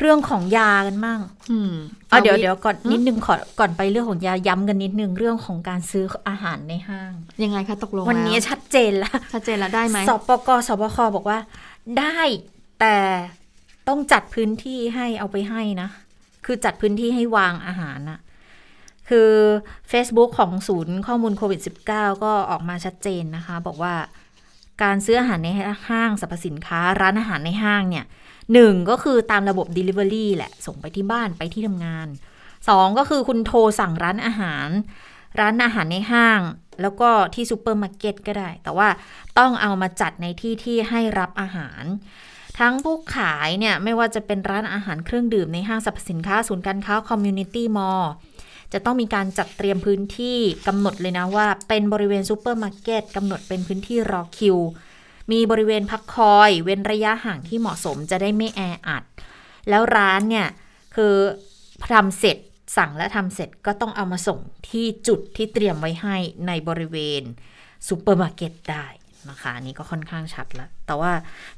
[0.00, 1.72] เรื่องของยากันมั่งอืม
[2.08, 11.38] เอาเดี๋ยวเดี๋ยวก่อนนิดนึงขอก่อนไปเรื่องของยาย้ำกันนิดนึงเรื่องของการซื้ออาหารในห้าง ยังไงคะตกลงวันนี้ชัดเจนแล้วชัดเจนแล้วได้ไหมสปกสบคบอกว่า
[11.98, 12.18] ได้
[12.80, 12.96] แต่
[13.88, 15.88] ต้องจัดพื้นที่ให้เอาไปให้นะ
[16.46, 18.20] คือจัดพื้นที่ให้วางอาหารอะ
[19.08, 19.30] คือ
[19.92, 23.94] Facebook ของศูนย์ข้อมูลโควิด -19 ก็ออกมาชัดเจนนะคะ บอกว่า
[24.82, 25.48] การซื้ออาหารใน
[25.88, 28.04] ห้างสรรพสินค้า ร้านอาหารในห้างเนี่ย
[28.52, 32.08] หนึ่งก็คือตามระบบ Delivery แหละ ส่งไปที่บ้านไปที่ทำงาน
[32.68, 34.68] สองก็คือคุณโทรสั่งร้านอาหาร
[35.40, 36.40] ร้านอาหารในห้าง
[36.82, 38.88] แล้วก็ที่ซูเปอร์มาร์เก็ตก็ได้ แต่ว่า
[39.38, 41.84] ต้องเอามาจัดในที่ที่ให้รับอาหาร
[42.58, 48.12] ทั้งผู้ขายเนี่ย ไม่ว่าจะเป็นร้านอาหารเครื่องดื่มในห้างสรรพสินค้าศูนย์การค้าคอมมูนิตี้มอลล์
[48.72, 54.56] จะต้องมีการจัดเตรียมพื้นที่กำหนดเลยนะว่า เป็นบริเวณซูเปอร์มาร์เก็ตกำหนดเป็นพื้นที่รอคิว
[55.32, 59.04] มีบริเวณพักคอย เว้นระยะห่างที่เหมาะสมจะได้ไม่แออัด
[59.68, 60.48] แล้วร้านเนี่ย
[60.96, 61.14] คือ
[61.92, 62.36] ทำเสร็จ
[62.76, 64.38] สั่งและทำเสร็จก็ต้องเอามาส่ง
[64.70, 67.22] ที่จุดที่เตรียมไว้ให้ในบริเวณ
[67.88, 68.86] ซูเปอร์มาร์เก็ตได้
[69.30, 71.12] นะคะอันนี้ก็ค่อนข้างชัดแล้วแต่ว่า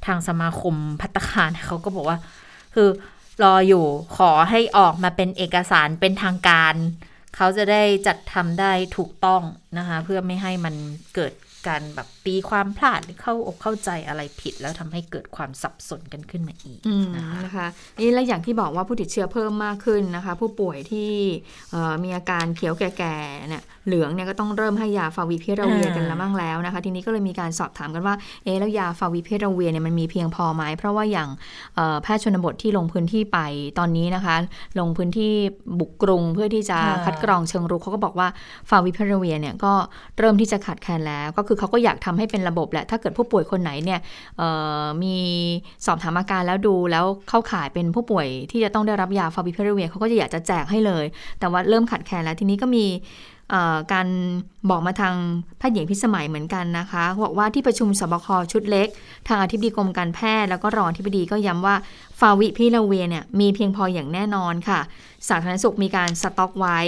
[0.05, 2.17] ทางสมาคมภัตตาคารเขาก็บอกว่า
[2.75, 2.89] คือ
[3.43, 3.85] รออยู่
[4.17, 6.75] ขอให้ออกมาเป็นเอกสารเป็นทางการ
[7.35, 9.41] เขาจะได้จัดทำได้ถูกต้อง
[9.77, 10.75] นะคะ เพื่อไม่ให้มัน
[11.15, 11.33] เกิด
[11.67, 16.79] การแบบตีความพลาดหรือเข้าอกเข้าใจอะไรผิด แล้วทำให้เกิดความสับสนกันขึ้นมาอีก
[17.45, 17.67] นะคะ
[18.01, 21.11] นี่และอย่างที่บอกว่าผู้ติดเชื้อเพิ่มมากขึ้นนะคะ ผู้ป่วยที่
[22.03, 31.29] มีอาการเขียวแก่ๆเนี่ยเหลืองเนี่ยก็ต้องเริ่มให้ยาฟาวิพิราเวียกันแล้วบ้างแล้วนะคะ ทีนี้ก็เลยมีการสอบถามกันว่าเอ๊แล้วยาฟาวิพิราเวียเนี่ยมันมีเพียงพอไหมเพราะว่าอย่าง
[32.03, 33.39] แพทย์ชนบทที่ลงพื้นที่ไป
[33.79, 34.35] ตอนนี้นะคะ
[34.79, 35.33] ลงพื้นที่
[35.79, 38.27] บุกกรุงเพื่อที่จะคัดกรองเชิงรุกเขาก็บอกว่า
[38.69, 39.73] ฟาวิพิราเวียเนี่ยก็
[40.17, 43.99] เริ่มที่จะขาดแคลนแล้ว ก็คือเขาก็อยากทำให้เป็นระบบแหละถ้าเกิดผู้ป่วยคนไหนเนี่ย
[45.03, 45.17] มี
[45.85, 51.05] สอบถามอาการแล้วดูแล้วเข้าข่ายเป็นผู้ป่วยที่จะต้องได้รับยาฟาวิพิราเวียเขาก็จะอยากจะแจกให้เลย
[51.39, 52.85] แต่ว่าเริ่มขาดแคลนแล้วทีนี้ก็มี
[53.93, 54.07] การ
[54.69, 55.15] บอกมาทาง
[55.57, 58.87] แพทย์หญิงพิสมัยเหมือนกันนะคะบอกว่าที่ประชุมสบคชุดเล็ก
[59.27, 61.75] ทางอธิบดีกรมการแพทย์แล้วก็รองอธิบดีก็ย้ำว่า
[62.19, 64.79] ฟาวิพิลาเวียเนี่ยมีเพียงพออย่างแน่นอนค่ะ
[65.29, 66.79] สาธารณสุขมีการสต็อกไว้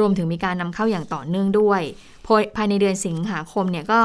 [0.00, 1.80] รวมถึงมีการนำเข้าอย่างต่อเนื่องด้วย
[2.56, 4.00] ภายในเดือนสิงหาคมเนี่ยก็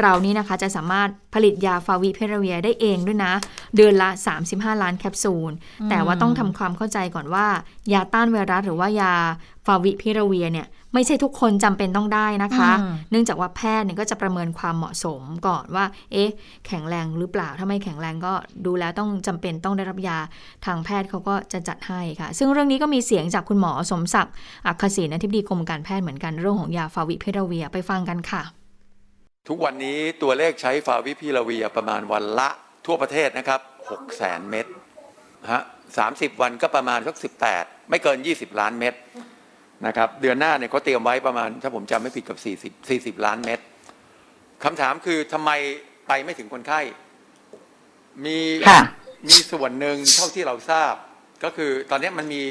[0.00, 3.32] เรานี้นะคะจะสามารถผลิตยาฟาวิเพราเวียได้เองด้วยนะ
[3.76, 4.08] เดือนละ
[4.46, 5.52] 35 ล้านแคปซูล
[5.90, 7.46] แต่ว่าต้องทำความเข้าใจก่อนว่า
[7.92, 9.12] ยาต้านไวรัสหรือว่ายา
[9.66, 12.70] ฟาวิพิราเวียเนี่ยไม่ใช่ทุกคนจำเป็นต้องได้นะคะ
[13.10, 16.30] เนื่องจากว่าแพทย์เนี่ยก็จะประเมินความเหมาะสมก่อนว่า เอ๊ะ
[16.66, 18.32] แข็งแรงหรือเปล่า ถ้าไม่แข็งแรงก็
[18.66, 20.18] ดูแล้วต้องจำเป็นต้องได้รับยา
[20.66, 24.34] ทางแพทย์เขาก็จะจัดให้ค่ะ ซึ่งเรื่องนี้ก็มีเสียงจากคุณหมอสมศักดิ์
[24.66, 28.42] อักขศินอธิบดีกรมการแพทย์เหมือนกันเรื่องของยาฟาวิเพราเวียไปฟังกันค่ะ
[29.48, 32.48] ทุกวันนี้ตัวเลขใช้ฟาวิพิลาเวียประมาณวันละ
[32.86, 34.66] ทั่วประเทศนะครับ6แสนเม็ด
[35.52, 35.62] ฮะ
[35.98, 38.94] สามสิบวันก็ประมาณสักสิบแปดไม่เกิน 20 ล้านเม็ด
[39.86, 42.38] นะครับเดือนหน้าเนี่ยเขาเตรียมไว้ประมาณ ถ้าผมจำไม่ผิดกับ
[42.82, 43.58] 40 40 ล้านเม็ด
[44.64, 45.50] คำถามคือทำไม
[46.08, 46.80] ไปไม่ถึงคนไข้
[48.26, 48.80] มีค่ะ
[49.28, 50.94] มีส่วนหนึ่งเท่าที่เราทราบ
[51.44, 52.42] ก็คือตอนนี้มันมี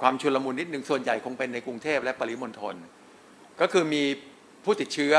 [0.00, 2.74] ความชุลมุนนิดหนึ่งส่วนใหญ่คงเป็นในกรุงเทพและปริมณฑล
[3.60, 4.02] ก็คือมี
[4.64, 5.14] ผู้ติดเชื้อ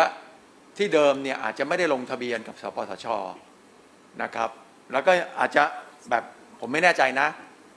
[0.79, 3.07] ที่เดิมเนี่ยอาจจะไม่ได้ลงทะเบียนกับสปสช
[4.21, 4.49] นะครับ
[4.91, 5.63] แล้วก็อาจจะ
[6.09, 6.23] แบบ
[6.59, 7.27] ผมไม่แน่ใจนะ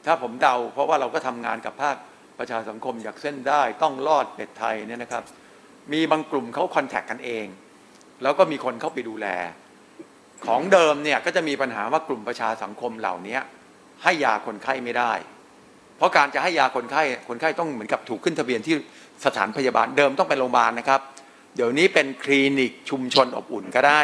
[0.06, 1.96] ถ้าผมเดา เพราะว่าเราก็ทำงานกับภาค
[2.38, 5.22] ประชาสังคมอยากเส้นได้ต้องรอดเป็ดไทยเนี่ยนะครับ
[5.92, 7.46] มีบางกลุ่มเขาคอนแทคกันเอง
[8.22, 9.26] แล้วก็มีคนเข้าไปดูแล
[10.46, 13.38] ของเดิมเนี่ยก็จะมีปัญหาว่ากลุ่มประชาสังคมเหล่านี้
[14.02, 15.12] ให้ยาคนไข้ไม่ได้
[15.96, 18.74] เพราะการจะให้ยาคนไข้คนไข้ต้องเหมือนกับถูกขึ้นทะเบียนที่
[19.24, 21.00] สถานพยาบาลเดิมต้องเป็นโรงพยาบาลนะครับ
[21.56, 24.02] เดี๋ยวนี้เป็นคลินิกชุมชนอบอุ่นก็ได้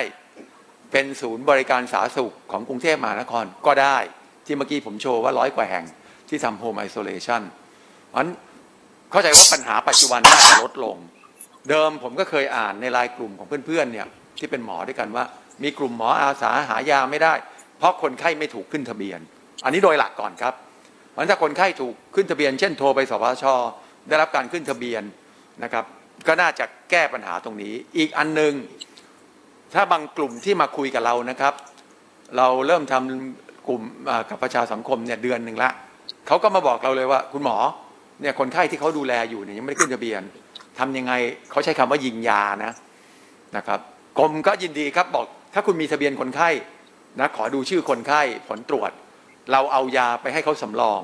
[0.92, 3.96] เป็นศูนย์บริการสาธารณสุขของกรุงเทพมหานครก็ได้
[4.46, 5.84] ที่เมื่อกี้ผมโชว์ว่าร้อยกว่าแห่ง
[6.28, 7.42] ที่ทำโฮมไอโซเลชัน
[8.08, 8.28] เพราะฉะนั้น
[9.11, 10.96] เข้าใจว่าปัญหาปัจจุบันน่าจะลดลง
[11.68, 14.06] เดิมผมก็เคยอ่านในไลน์กลุ่มของเพื่อนๆเนี่ย
[14.38, 15.24] ที่เป็นหมอด้วยกันว่า
[15.62, 17.34] มีกลุ่มหมออาสาหายาไม่ได้
[17.78, 19.20] เพราะคนไข้ไม่ถูกขึ้นทะเบียน
[19.64, 20.54] อันนี้โดยหลักก่อนครับ
[21.11, 23.44] เพราะฉะนั้นถ้าคนไข้ถูกขึ้นทะเบียน เช่นโทรไปสพช
[24.08, 25.02] ได้รับการขึ้นทะเบียน
[25.62, 25.84] นะครับ
[26.26, 28.52] ก็น่าจะแก้ปัญหาตรงนี้ อีกอันหนึ่ง
[29.74, 31.54] ถ้าบางกลุ่มที่มาคุยกับเรานะครับ
[32.37, 33.83] เราเริ่มทำกลุ่ม
[34.31, 35.70] กับประชาสังคมเนี่ยเดือนหนึ่งละ
[36.26, 37.57] เขาก็มาบอกเราเลยว่า คุณหมอ
[38.20, 40.22] เนี่ยคนไข้ที่เขาดูแลอยู่เนี่ยยังไม่ได้ขึ้นทะเบียน
[40.78, 41.12] ทำยังไง
[41.50, 42.72] เขาใช้คำว่ายิงยานะ
[43.57, 43.81] นะครับ
[44.18, 46.50] กรมก็ยินดีครับบอก ถ้าคุณมีทะเบียนคนไข้
[47.20, 48.90] นะขอดูชื่อคนไข้ผลตรวจ
[49.52, 51.00] เราเอายาไปให้เขาสำรอง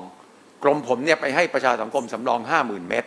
[0.63, 3.05] กรมผมเนี่ยไปให้ประชาสังคมสำรองห้าหมื่นเม็ด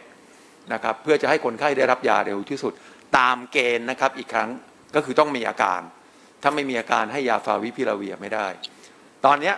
[0.73, 2.73] นะครับเพื่อจะให้คนไข้ได้รับยาเร็วที่สุด
[3.19, 4.49] ตามเกณฑ์นะครับอีกครั้ง
[4.95, 5.81] ก็คือต้องมีอาการ
[6.43, 8.47] ถ้าไม่มีอาการให้ยาฟาวิพิลาเวียไม่ได้
[9.25, 9.53] ตอนนี้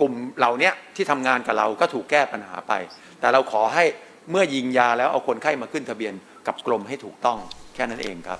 [0.00, 2.72] กลุ่มเหล่านี้ที่ทำงานกับเราก็ถูกแก้ปัญหาไป
[3.20, 3.84] แต่เราขอให้
[4.30, 6.14] เมื่อยิงยาแล้วเอาคนไข้มาขึ้นทะเบียน
[6.46, 7.38] กับกรมให้ถูกต้อง
[7.74, 8.38] แค่นั้นเองครับ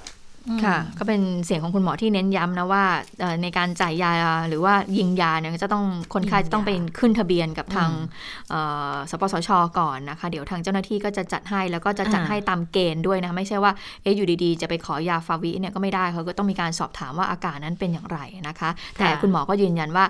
[0.65, 2.85] ค่ะก็เป็นเสียงของคุณหมอที่เน้นย้ำนะว่า
[3.21, 4.13] เอ่อในการจ่ายยา
[4.49, 8.61] หรือว่ายิงยาเนี่ยจะต้องคนไข้ยิงยาจะต้องไปขึ้นทะเบียนกับทางอืมเอ่
[8.93, 20.05] อสปสช ก่อนนะคะ เดี๋ยวทางเจ้าหน้าที่ก็จะจัดให้แล้วก็จะจัดอ่าให้ตามเกณฑ์ด้วยนะ ไม่ใช่ว่าเอ๊ะอยู่ดีๆ จะไปขอยาฟาวิเนี่ยก็ไม่ได้เขาก็ต้องมีการสอบถามว่าอาการนั้นเป็นอย่างไรนะคะ แต่คุณหมอก็ยืนยันว่า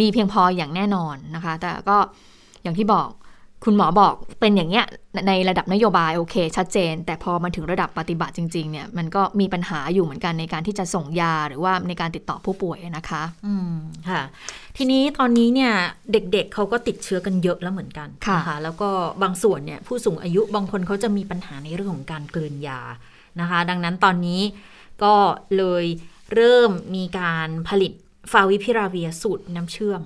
[0.00, 1.96] มีเพียงพออย่างแน่นอนนะคะ แต่ก็
[2.62, 3.08] อย่างที่บอก
[3.64, 4.86] คุณหมอบอกเป็นอย่างเงี้ย
[5.28, 13.74] ในระดับนโยบายโอเค ชัดเจน แต่พอมาถึงระดับปฏิบัติจริง ๆ เนี่ย มันก็มีปัญหาอยู่เหมือนกันในการที่จะส่งยาหรือว่าในการติดต่อผู้ป่วยนะคะ อืม
[14.10, 14.22] ค่ะ
[14.76, 15.72] ทีนี้ตอนนี้เนี่ย
[16.12, 18.90] เด็กๆเขาก็ติดเชื้อกันเยอะแล้วเหมือนกันค่ะนะคะแล้วก็
[19.22, 22.80] บางส่วนเนี่ยผู้สูงอายุบางคนเขาจะมีปัญหาในเรื่องของการกลืนยา
[23.40, 24.42] นะคะ ดังนั้นตอนนี้
[25.02, 25.14] ก็
[25.56, 25.84] เลย
[26.34, 27.92] เริ่มมีการผลิต
[28.32, 30.02] ฟาวิพิราเวียสูตรน้ำเชื่อม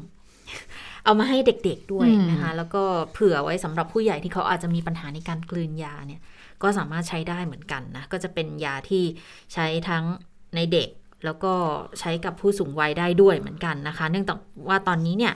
[1.07, 6.21] เอามาให้เด็กๆด้วยนะคะ แล้วก็เผื่อไว้สำหรับผู้ใหญ่ที่เขาอาจจะมีปัญหาในการกลืนยาเนี่ย
[6.63, 9.05] ก็สามารถใช้ได้เหมือนกันนะ ก็จะเป็นยาที่
[9.55, 10.05] ใช้ทั้ง
[10.57, 10.89] ในเด็ก
[11.25, 11.53] แล้วก็
[12.01, 14.39] ใช้กับผู้สูงวัยได้ด้วยเหมือนกันนะคะ เนื่องจาก
[14.69, 15.35] ว่าตอนนี้เนี่ย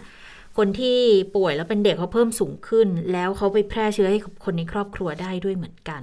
[0.59, 0.99] คนที่
[1.37, 6.03] ป่วยแล้วเป็นเด็กเขาเพิ่มสูงขึ้น แล้วเขาไปแพร่เชื้อให้กับคนในครอบครัวได้ด้วยเหมือนกัน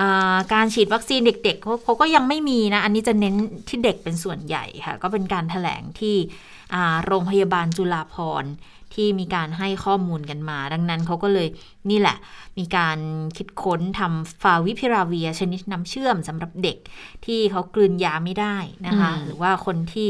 [0.00, 3.34] อ่าการฉีดวัคซีนเด็กๆเขาเขาก็ยังไม่มีนะ อันนี้จะเน้น
[3.68, 6.16] ที่เด็กเป็นส่วนใหญ่ค่ะ ก็เป็นการถแถลงที่
[6.65, 6.65] อ่า
[7.06, 8.52] โรงพยาบาลจุฬาภรณ์
[8.94, 11.48] ที่มีการให้ข้อมูลกันมา ดังนั้นเขาก็เลย
[11.90, 12.16] นี่แหละ
[12.58, 12.98] มีการ
[13.36, 16.76] คิดค้นทำฟาวิพิราเวียชนิดน้ำเชื่อมสำหรับเด็ก
[17.24, 20.08] ที่เขากลืนยาไม่ได้นะคะอืมหรือว่าคนที่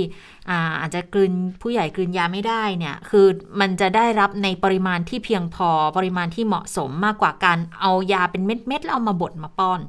[0.51, 3.27] อ่าอาจจะกลืนผู้ใหญ่กลืนยาไม่ได้เนี่ย คือ
[3.61, 9.81] มันจะได้รับในปริมาณที่เพียงพอปริมาณที่เหมาะสมมากกว่าการเอายาเป็นเม็ดๆแล้วเอามาบดมาป้อน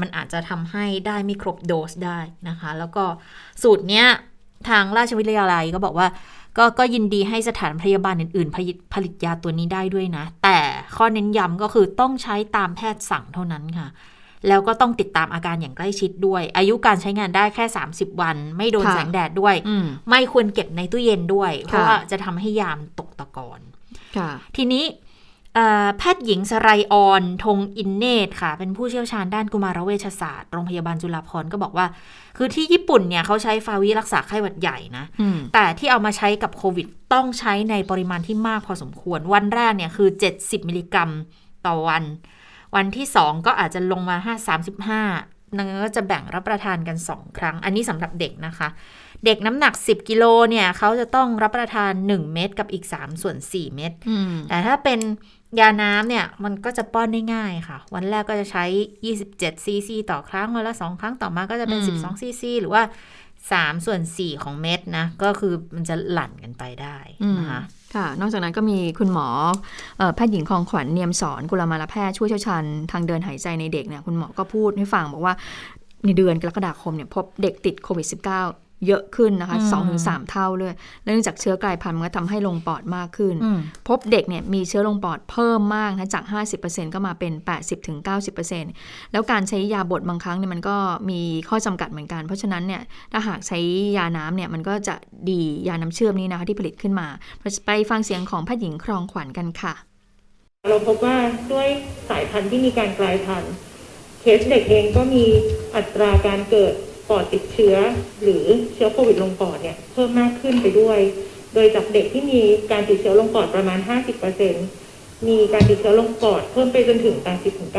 [0.00, 3.04] มันอาจจะทำให้ได้ไม่ครบโดสได้นะคะ แล้วก็
[3.62, 4.06] สูตรเนี้ย
[4.68, 6.08] ทางราชวิทยาลัยก็บอกว่า
[6.58, 10.58] ก็ก็ยินดีให้สถานพยาบาลอื่นๆผลิตผลิตยาตัวนี้ได้ด้วยนะ แต่
[10.96, 13.88] ข้อเน้นย้ำก็คือต้องใช้ตามแพทย์สั่งเท่านั้นค่ะ
[14.48, 23.60] แล้วก็ต้องติดตามอาการอย่างใกล้ชิดด้วย อายุการใช้งานได้แค่ 30 วัน ไม่โดนค่ะแสงแดดด้วยอืมไม่ควรเก็บในตู้เย็นด้วย เพราะค่ะว่าจะทำให้ยามตกตะกอน
[24.16, 25.09] ค่ะทีนี้เอ่อ
[25.98, 31.86] แพทย์หญิงสไรออนธงอินเนตค่ะ เป็นผู้เชี่ยวชาญด้านกุมารเวชศาสตร์ โรงพยาบาลจุฬาภรณ์ก็บอกว่า
[32.36, 41.10] คือที่ญี่ปุ่นเนี่ยเขาใช้ฟาวิรักษาไข้หวัดใหญ่นะอืมแต่ที่เอามาใช้กับโควิดต้องใช้ในปริมาณที่มากพอสมควร วันแรกเนี่ยคือ 70 มิลลิกรัม
[41.66, 42.04] ต่อวัน
[42.76, 44.48] วันที่ 2 ก็อาจจะลงมา 5
[45.08, 48.68] 35นั่นก็จะแบ่งรับประทานกัน 2 ครั้ง อันนี้สำหรับเด็กนะคะ
[49.24, 55.00] เด็กน้ำหนัก 10 กิโลเนี่ยเขาจะต้องรับประทาน 1 เม็ดกับอีก 3 ส่วน 4 เม็ดอืมแต่ถ้าเป็น
[55.58, 58.64] ยาน้ำเนี่ยมันก็จะป้อนได้ง่ายค่ะ วันแรกก็จะใช้
[59.14, 62.82] 27ซีซีต่อครั้งวันละ2ครั้งต่อมาก็จะเป็นอืม12ซีซีหรือว่า
[63.34, 66.98] 3 ส่วน 4 ของเม็ดนะ ก็คือมันจะหลั่นกันไปได้
[67.38, 67.60] นะคะ
[67.94, 69.28] ค่ะ นอกจากนั้นก็มีคุณหมอ
[69.98, 75.34] เอ่อแพทย์หญิงคองขวัญเนียมสอนกุลมาลแพทย์ช่วยเชี่ยวชาญทางเดินหายใจในเด็กเนี่ยคุณหมอก็พูดให้ฟังบอกว่า
[76.04, 86.24] ในเดือนกรกฎาคมเนี่ยพบเด็กติดโควิด -19 เยอะขึ้นนะคะอืมสองถึงสามเท่าเลยและเนื่องจากเชื้อกลายพันธุ์มันก็ทำให้ลงปอดมากขึ้นอืมพบเด็กเนี่ยมีเชื้อลงปอดเพิ่มมากนะจาก
[86.60, 87.32] 50%ก็มาเป็น
[88.02, 90.76] 80-90%แล้วการใช้ยาบดบางครั้งเนี่ยมันก็
[91.10, 93.58] มีข้อจำกัดเหมือนกัน เพราะฉะนั้นเนี่ยถ้าหากใช้
[93.96, 94.94] ยาน้ำเนี่ยมันก็จะ
[95.30, 97.06] ดียาน้ำเชื่อมนี้นะคะที่ผลิตขึ้นมา
[97.66, 99.74] ไปฟังเสียงของแพทย์หญิงครองขวัญกันค่ะ
[100.70, 101.16] เราพบว่า
[101.52, 101.68] ด้วย
[102.08, 103.52] สายพันธุ์ที่มีการกลายพันธุ์
[104.20, 105.24] เคสเด็กเองก็มี
[105.76, 106.74] อัตราการเกิด
[107.10, 107.76] ปอดติดเชื้อ
[108.22, 108.44] หรือ
[108.74, 110.98] เชื้อโควิดลงปอดเนี่ยเพิ่มมากขึ้นไปด้วย
[111.54, 112.40] โดยจากเด็กที่มี
[112.72, 113.78] การติดเชื้อลงปอดประมาณ
[114.54, 117.16] 50%มีการติดเชื้อลงปอดเพิ่มไปจนถึง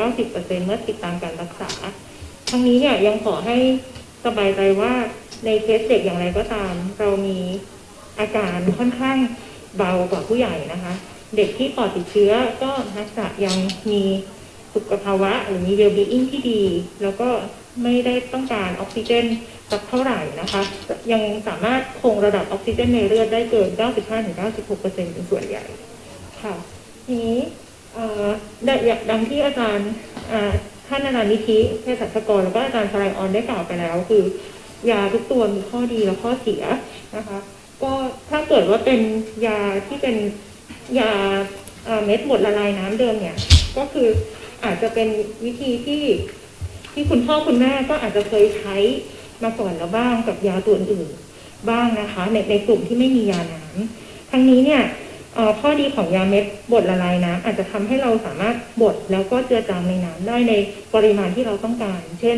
[0.02, 1.72] 80-90%เมื่อติดตามการรักษา
[2.50, 3.58] ทั้งนี้เนี่ยยังขอให้
[4.26, 4.94] สบายใจว่า
[5.46, 7.40] ในเคสเด็กอย่างไรก็ตาม เรามี
[8.20, 9.18] อาการค่อนข้าง
[9.78, 10.94] เบากว่าผู้ใหญ่นะคะ
[11.38, 12.32] เด็กที่ปอดติดเชื้อ
[12.64, 13.58] ก็มักจะยัง
[13.92, 14.04] มี
[14.74, 16.64] สุขภาวะหรือมี well-being ที่ดี
[17.04, 17.30] แล้วก็
[17.84, 19.26] ไม่ได้ต้องการออกซิเจน
[19.72, 20.62] สักเท่าไหร่นะคะ
[21.12, 23.70] ยังสามารถคงระดับออกซิเจนในเลือดได้เกิน
[24.22, 25.64] 95-96%เป็นส่วนใหญ่
[26.42, 26.56] ค่ะ
[27.06, 27.40] ทีนี้
[27.94, 28.28] เอ่อ
[28.66, 29.90] ได้อย่างดังที่อาจารย์
[30.88, 34.24] ท่านอาจารย์นิธิเภสัชกรแล้วก็อาจารย์สไลออนได้กล่าวไปแล้ว คือ
[34.92, 36.64] ยาทุกตัวมีข้อดีและข้อเสีย
[37.16, 37.38] นะคะ
[37.84, 37.92] ก็
[38.30, 39.02] ถ้าเกิดว่าเป็น
[39.48, 40.16] ยาที่เป็น
[41.00, 41.12] ยา
[42.06, 43.38] เม็ดบดละลายน้ำเดิมเนี่ย
[43.78, 44.08] ก็คือ
[44.64, 45.10] อาจจะเป็น
[45.46, 46.04] วิธีที่
[46.94, 48.76] ที่คุณพ่อคุณแม่ก็อาจจะเคยใช้
[49.44, 51.10] มาก่อนแล้วบ้างกับยาตัวอื่น
[51.70, 54.82] บ้างนะคะ ในในกลุ่มที่ไม่มียาน้ำทั้งนี้เนี่ย
[55.60, 60.54] ข้อดีของยาเม็ดบดละลายน้ำอาจจะทำให้เราสามารถบดแล้วก็เจือจางในน้ำได้ใน
[60.94, 62.38] ปริมาณที่เราต้องการ เช่น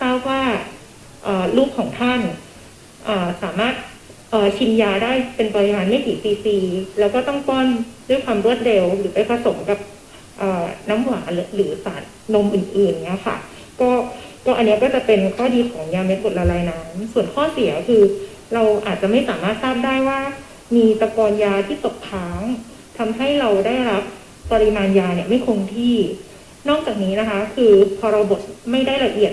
[0.00, 0.42] ทราบว่า
[1.56, 2.20] ลูกของท่าน
[3.42, 3.74] สามารถ
[4.56, 6.58] ชิมยาได้เป็นปริมาณไม่กี่ซีซี
[6.98, 7.66] แล้วก็ต้องป้อน
[8.08, 9.78] ด้วยความรวดเร็วหรือไปผสมกับ
[10.88, 12.02] น้ำหวานหรือหรือสาร
[12.34, 13.36] นมอื่นๆเนี้ยค่ะ
[13.82, 13.92] ก็
[14.46, 18.02] ก็อันนี้ก็จะเป็นข้อดีของยาเม็ดบดละลายน้ำส่วนข้อเสียคือ
[18.54, 20.20] เราอาจจะไม่สามารถทราบได้ว่า
[20.76, 22.42] มีตะกอนยาที่ตกค้าง
[22.98, 24.02] ทำให้เราได้รับ
[24.52, 25.96] ปริมาณยาเนี่ยไม่คงที่
[26.68, 28.40] นอกจากนี้นะคะ คือพอเราบด
[28.70, 29.32] ไม่ได้ละเอียด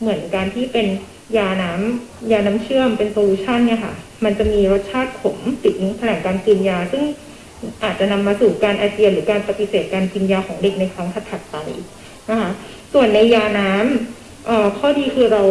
[0.00, 0.86] เหมือนการที่เป็น
[1.38, 7.04] ยาน้ำยาน้ำเชื่อมเป็นโซลูชันเนี่ยค่ะ มันจะมีรสชาติขมติดนิ้วแถลงการกินยา ซึ่ง
[7.84, 11.56] อาจจะนำมาสู่การอาเจียนหรือการปฏิเสธการกินยาของเด็กในครั้งถัดๆไป
[12.30, 12.50] นะคะ
[12.92, 15.42] ส่วนในยาน้ำเอ่อข้อดีคือเรา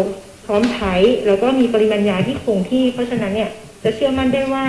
[0.45, 0.93] พร้อมใช้
[1.28, 3.50] แล้วก็มีปริมาณยาที่คงที่ เพราะฉะนั้นเนี่ย
[3.84, 4.65] จะเชื่อมั่นได้ว่า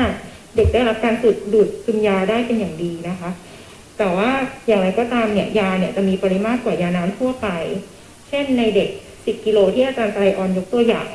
[0.57, 3.31] เด็กได้รับการสูดดูดซึมยาได้เป็นอย่างดีนะคะ
[3.99, 4.31] แต่ว่า
[4.67, 7.49] อย่างไรก็ตามเนี่ยยาเนี่ยจะมีปริมาตรกว่ายาน้ำทั่วไป
[8.29, 11.09] เช่นในเด็ก 10 กิโลที่อาจารย์ไตรออนยกตัวอย่าง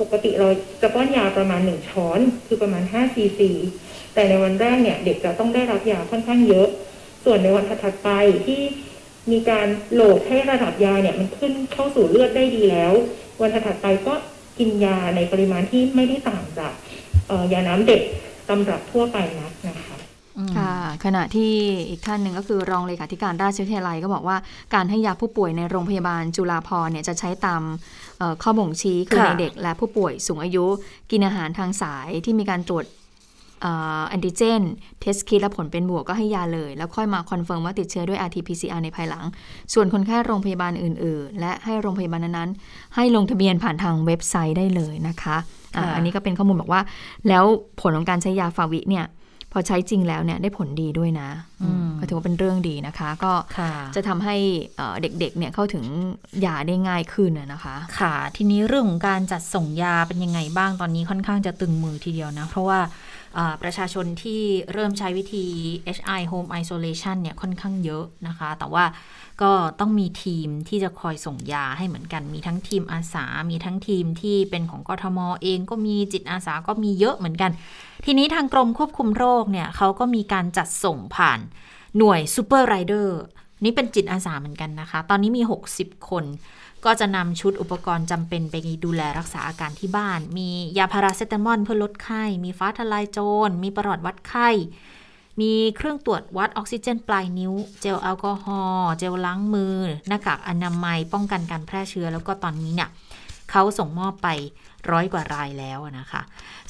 [0.00, 0.48] ปกติเรา
[0.82, 3.50] จะป้อนยาประมาณ 1 ช้อน คือประมาณ5ซีซี
[4.14, 6.68] แต่ในวันแรกเนี่ยเด็กจะต้องได้รับยาค่อนข้างเยอะ
[7.24, 8.08] ส่วนในวันถัดไป
[8.46, 8.60] ที่
[9.32, 12.92] มีการโหลดให้ระดับยาเนี่ยมันขึ้นเข้าสู่เลือดได้ดีแล้ว
[13.40, 14.14] วันถัดๆไปก็
[14.58, 16.72] กินยาในปริมาณที่ไม่ได้ต่างจาก
[17.28, 18.02] เอ่อยาน้ำเด็ก
[18.48, 19.96] ตำรับทั่วไปนักนะคะ
[20.56, 21.52] ค่ะขณะที่
[21.88, 24.36] อีกท่านหนึ่งก็คือรองเลขาธิการราชวิทยาลัยก็บอกว่า
[24.74, 27.62] การให้ยาผู้ป่วยในโรงพยาบาลจุฬาภรณ์เนี่ยจะใช้ตาม
[28.18, 30.66] เอ่อข้อบ่งชี้คือค่ะในเด็กและผู้ป่วยสูงอายุ
[31.10, 32.84] กินอาหารทางสายที่มีการตรวจ
[33.62, 34.62] antigen
[35.00, 39.24] test kit และผลเป็นบวกก็ให้ยาเลย แล้วค่อยมา confirm ว่าติดเชื้อด้วย RT-PCR ในภายหลัง
[39.74, 45.36] ส่วนคนไข้โรงพยาบาลอื่น ๆ และให้โรงพยาบาลนั้นๆ ให้ลงทะเบียนผ่านทางเว็บไซต์ได้เลยนะคะ
[45.76, 46.82] อ่าค่ะอันนี้ก็เป็นข้อมูลบอกว่า
[47.28, 47.44] แล้ว
[47.80, 49.06] ผลของการใช้ยาฟาวิเนี่ย
[49.52, 51.28] พอใช้จริงแล้วเนี่ยได้ผลดีด้วยนะ
[51.62, 54.36] อืมก็ถือว่าเป็นเรื่องดีนะคะ ก็ค่ะจะทำให้
[54.76, 55.84] เอ่อเด็กๆเนี่ยเข้าถึง
[56.44, 63.15] ยาได้ง่ายขึ้นนะนะคะ ค่ะ ทีนี้เรื่องของการจัดส่งยาเป็นยังไงบ้างตอนนี้ค่อนข้างจะตึงมือทีเดียวนะ เพราะว่าอ่า
[63.62, 65.44] ประชาชนที่เริ่มใช้วิธี
[65.96, 68.84] HI Home Isolation เนี่ยค่อนข้างเยอะนะคะ แต่ว่า
[69.42, 77.50] ก็ต้องมีทีมที่จะคอยส่งยาให้เหมือนกัน มีทั้งทีมอาสา มีทั้งทีมที่เป็นของกทมเองก็มีจิตอาสาก็มีเยอะเหมือนกัน
[78.04, 81.40] ทีนี้ทางกรมควบคุมโรคเนี่ยเขาก็มีการจัดส่งผ่าน
[81.98, 83.20] หน่วยซูเปอร์ไรเดอร์
[83.64, 85.42] นี่เป็นจิตอาสาเหมือนกันนะคะ ตอนนี้มี
[85.74, 86.24] 60 คน
[86.84, 94.48] ก็จะนำชุดอุปกรณ์จำเป็นไปดูแลรักษาอาการที่บ้าน มียาพาราเซตามอลเพื่อลดไข้ มีฟ้าทลายโจร มีประหลอดวัดไข้
[95.40, 99.76] มีเครื่องตรวจวัดออกซิเจนปลายนิ้ว เจลแอลกอฮอล์ เจลล้างมือ
[100.08, 102.88] หน้ากากอนามัย ป้องกันการแพร่เชื้อ แล้วก็ตอนนี้เนี่ย
[103.50, 104.28] เขาส่งมอบไป
[104.92, 106.22] ร้อยกว่ารายแล้วนะคะ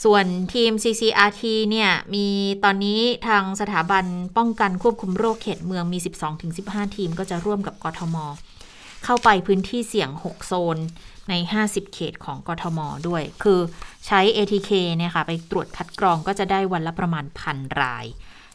[0.05, 0.25] ส่วน
[0.55, 2.27] ทีม CCRT เนี่ยมี
[2.65, 4.05] ตอนนี้ทางสถาบัน
[4.37, 5.99] ป้องกันควบคุมโรคเขตเมืองมี
[6.47, 8.17] 12-15 ทีมก็จะร่วมกับกทม
[9.05, 10.79] เข้าไปพื้นที่เสี่ยง 6 โซน
[11.29, 13.61] ใน 50 เขตของกทม ด้วย คือ
[14.07, 18.07] ใช้ ATK เนี่ยค่ะ ไปตรวจคัดกรองก็จะได้วันละประมาณพันราย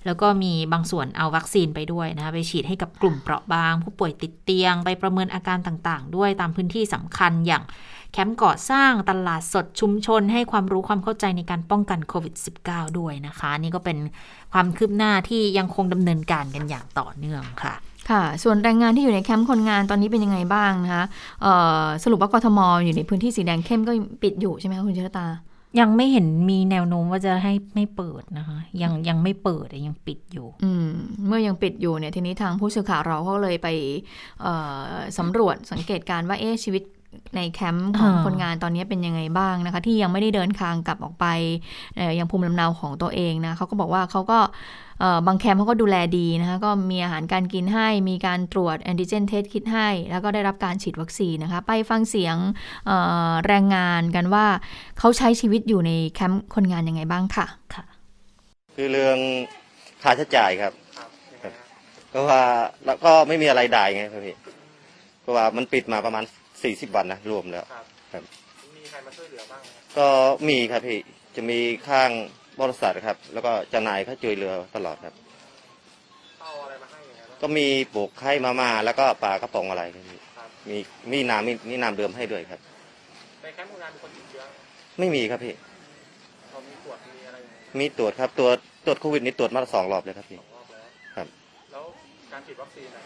[0.06, 7.64] แล้วก็มีบางส่วนเอาวัคซีนไปด้วยนะคะไปฉีดให้กับกลุ่มเปราะบาง ผู้ป่วยติดเตียง ไปประเมินอาการต่างๆ ด้วยตามพื้นที่สำคัญอย่าง
[8.12, 12.34] แคมป์ก่อสร้างตลาดสดชุมชน ให้ความรู้ความเข้าใจในการป้องกันโควิด
[12.68, 13.98] -19 ด้วยนะคะ นี่ก็เป็น
[14.54, 17.74] ความคืบหน้าที่ยังคงดำเนินการกันอย่างต่อเนื่องค่ะ
[18.10, 21.06] ค่ะส่วนแรงงานที่อยู่ในแคมป์คนงานตอนนี้เป็นยังไงบ้างนะคะ
[21.42, 21.54] เอ่
[21.84, 23.92] อสรุปว่ากทมอยู่ในพื้นที่สีแดงเข้มก็
[24.24, 25.28] ปิดอยู่ใช่ไหมคะคุณเชษตา
[25.80, 30.88] ยังไม่เห็นมีแนวโน้มว่าจะให้ไม่เปิดนะคะยังยังไม่เปิดยังปิดอยู่ อืม
[31.28, 33.68] เมื่อยังปิดอยู่เนี่ยทีนี้ทางผู้สื่อข่าวเราก็เลยไป
[34.42, 34.54] เอ่
[34.86, 36.84] อสำรวจสังเกตการณ์ว่าเอ๊ะชีวิต
[37.36, 41.26] ในแคมป์ของอ่าคนงานตอนนี้เป็นยังไงบ้างนะคะ ที่ยังไม่ได้เดินทางกลับออกไป
[41.96, 44.40] เอ่อยังภูมิลำเนาของตัวเองนะเขาก็บอกว่าเขาก็
[45.00, 52.36] เอ่อบางแคมป์เขาก็ดูแลดีนะคะก็มีอาหารการกินให้มีการตรวจ antigen test kit ให้ แล้วก็ได้รับการฉีดวัคซีนนะคะ ไปฟังเสียง
[52.86, 52.98] เอ่
[53.30, 54.46] อแรงงานกันว่า
[55.00, 57.46] เขาใช้ชีวิตอยู่ในแคมป์คนงานยังไงบ้างค่ะ
[58.76, 59.18] คือเรื่อง
[60.04, 60.74] ค่าใช้จ่ายครับ
[61.44, 61.54] ครับ
[62.10, 62.42] เพราะว่า
[62.86, 64.36] แล้วก็ไม่มีอะไรได้ไงครับพี่
[65.22, 66.24] เพราะว่ามันปิดมาประมาณ
[66.64, 67.66] สี่สิบวันนะรวมแล้ว
[68.14, 68.24] ครับ
[68.76, 69.62] มีใครมาช่วยเหลือบ้าง
[69.98, 70.08] ก็
[70.50, 71.00] มีครับพี่
[71.36, 72.10] จะมีข้าง
[72.62, 75.16] บริษัทครับ แล้วก็เจ้านายเขาช่วยเหลือตลอดครับ
[76.42, 80.20] เอาอะไรมาให้ยังไงบ้างก็มีปลูกไข่มาม่าแล้วก็ปลากระป๋องอะไรครับพี่
[80.70, 80.78] มี
[81.12, 82.60] มีน้ำมีมีน้ำเดิมให้ด้วยครับ
[83.42, 84.44] ในแคมป์คนงานมีคนติดเชื้อ
[85.00, 85.54] ไม่มีครับพี่
[86.52, 90.84] เรามีตรวจมีอะไรยังไงมีตรวจครับตรวจตรวจโควิดนี่ตรวจมาสองรอบเลยครับพี่รอบแล้ว
[91.16, 91.28] ครับ
[91.72, 91.84] แล้ว
[92.32, 93.02] การฉีดวัคซีนนะ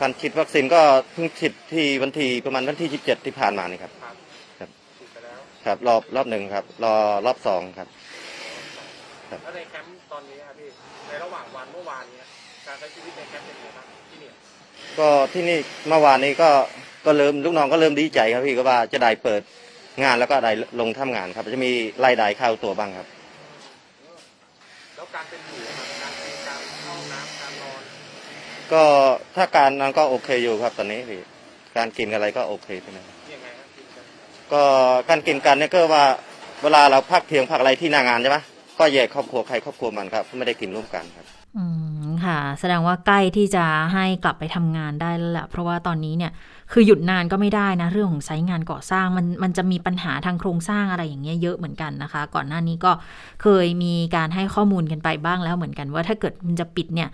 [0.00, 0.80] การฉีดวัคซีนก็
[1.12, 4.16] เพิ่งฉีดที่วันที่ประมาณวันที่ยี่สิบเจ็ดที่ผ่านมานี่ครับ ครับ
[4.58, 6.94] ครับฉีดไปแล้วครับ รอบรอบหนึ่งครับ รอ
[7.26, 7.88] รอบสองครับ
[9.28, 10.68] แล้วในแคมป์ตอนนี้ครับพี่
[11.08, 12.24] ในระหว่างวันเมื่อวานเนี้ย
[12.66, 14.32] การใช้ชีวิตในแคมป์เป็นยังไงบ้างที่เนี่ย
[14.98, 16.50] ก็ที่นี่เมื่อวานนี้ก็
[17.06, 19.42] ก็เริ่มลูกน้องก็เริ่มดีใจครับพี่ก็ว่าจะได้เปิด
[20.02, 21.72] งานแล้วก็ได้ลงทำงานครับ จะมี
[22.04, 23.08] รายได้เข้าตัวบ้างครับ
[24.96, 25.63] แล้วการเป็นอยู่
[28.72, 28.82] ก็
[29.36, 31.20] ถ้าการนั้นก็โอเคอยู่ครับตอนนี้พี่
[31.76, 34.04] การกินอะไรก็โอเคไปนะยังไงครับกินกัน
[34.52, 34.62] ก็
[35.08, 36.04] การกินกันเนี่ยก็ว่า
[36.62, 38.38] เวลาเราพักเที่ยงพักอะไรที่หน้างานใช่ไหม
[38.78, 41.64] ก็แยกครอบครัวใครครอบครัวมันครับ ไม่ได้กินร่วมกันครับ อื
[42.06, 46.32] มค่ะ แสดงว่าใกล้ที่จะให้กลับไปทำงานได้แล้วแหละเพราะว่าตอนนี้เนี่ย
[46.72, 52.92] คือหยุดนานก็ไม่ได้นะ เรื่องของไซต์งานก่อสร้างมันมันจะมีปัญหาทางโครงสร้างอะไรอย่างเงี้ยเยอะเหมือนกันนะคะ ก่อนหน้านี้ก็
[53.42, 57.08] เคยมีการให้ข้อมูลกันไปบ้างแล้วเหมือนกัน ว่าถ้าเกิดมันจะปิดเนี่ย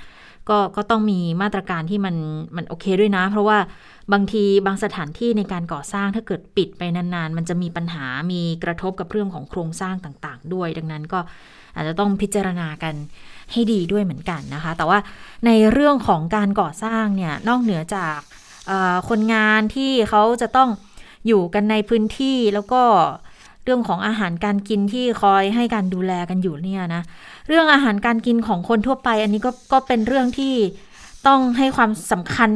[0.48, 2.16] ก็ก็ต้องมีมาตรการที่มัน
[2.56, 3.58] มันโอเคด้วยนะ เพราะว่า
[4.12, 11.20] บางทีบางสถานที่ในการก่อสร้างถ้าเกิดปิดไปนานๆ มันจะมีปัญหามีกระทบกับเรื่องของโครงสร้างต่างๆ ด้วย ดังนั้นก็
[11.74, 12.94] อาจจะต้องพิจารณากัน
[13.52, 14.98] ให้ดีด้วยเหมือนกันนะคะ แต่ว่า
[15.46, 18.18] ในเรื่องของการก่อสร้างเนี่ยนอกเหนือจาก
[19.08, 20.68] คนงานที่เขาจะต้อง
[21.26, 22.82] อยู่กันในพื้นที่แล้วก็
[23.64, 27.02] เรื่องของอาหารการกินที่คอยให้การดูแลกันอยู่เนี่ยนะ
[27.48, 30.54] เรื่องอาหารการกินของคนทั่วไป อันนี้ก็ก็เป็นเรื่องที่
[31.28, 32.48] ต้องให้ความสำคัญ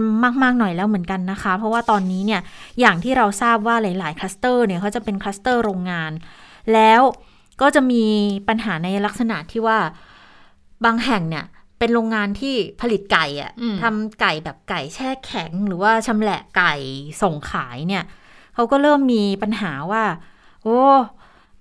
[0.43, 2.41] มาก ๆ หน่อยแล้วเหมือนกันนะคะ เพราะว่าตอนนี้เนี่ย
[2.81, 6.13] อย่างที่เราทราบว่าหลาย ๆ คลัสเตอร์เนี่ยเขาจะเป็นคลัสเตอร์โรงงาน
[6.73, 7.01] แล้ว
[7.61, 8.05] ก็จะมี
[8.49, 9.79] ปัญหาในลักษณะที่ว่า
[10.85, 11.45] บางแห่งเนี่ย
[11.79, 16.75] เป็นโรงงานที่ผลิตไก่อะอืมทำไก่แบบไก่แช่แข็ง หรือว่าชำแหละไก่
[17.23, 18.05] ส่งขายเนี่ย
[18.55, 20.05] เขาก็เริ่มมีปัญหาว่า
[20.63, 20.81] โอ้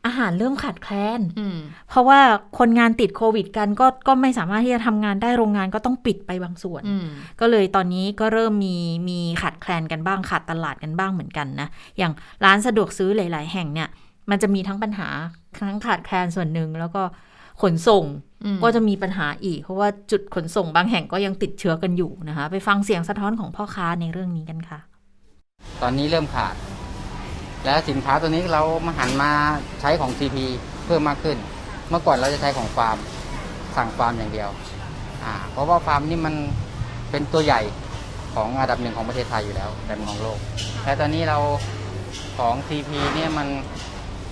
[0.06, 1.58] อาหารเริ่มขาดแคลนอืม
[1.90, 2.20] เพราะว่า
[2.60, 7.06] คนงานติดโควิดกันก็ก็ไม่สามารถที่จะทำงานได้โรงงานก็ต้องปิดไปบางส่วนอืม
[7.40, 8.78] ก็เลยตอนนี้ก็เริ่มมี
[9.10, 12.14] มีขาดแคลนกันบ้างขาดตลาดกันบ้างเหมือนกันนะ อย่าง
[12.46, 13.90] ร้านสะดวกซื้อหลาย ๆ แห่งเนี่ย
[14.30, 15.08] มันจะมีทั้งปัญหา
[15.68, 17.02] ทั้งขาดแคลนส่วนหนึ่งแล้วก็
[17.62, 18.06] ขนส่ง
[18.46, 24.80] อืมก็จะมีปัญหาอีก เพราะว่าจุดขนส่งบางแห่งก็ยังติดเชื้อกันอยู่นะคะ ไปฟังเสียงสะท้อนของพ่อค้าในเรื่องนี้กันค่ะ
[25.82, 26.56] ตอนนี้เริ่มขาด
[27.66, 29.32] และสินค้าตัวนี้เรามาหันมา
[29.82, 30.38] ใช้ของ CP
[30.86, 31.38] เพิ่มมากขึ้น
[31.90, 32.98] เมื่อก่อนเราจะใช้ของฟาร์ม
[33.76, 34.50] สั่งฟาร์มอย่างเดียว
[35.24, 36.36] อ่าเพราะว่าฟาร์มนี่มัน
[37.12, 37.62] เป็นตัวใหญ่
[38.36, 40.40] ของอันดับหนึ่งของประเทศไทยอยู่แล้วแต่ของโลก
[40.84, 41.38] และตอนนี้เรา
[42.38, 43.48] ของ CP เนี่ยมัน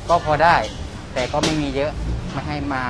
[0.09, 0.55] ก็พอได้
[1.13, 1.91] แต่ก็ไม่มีเยอะ
[2.31, 2.83] ไม่ให้มา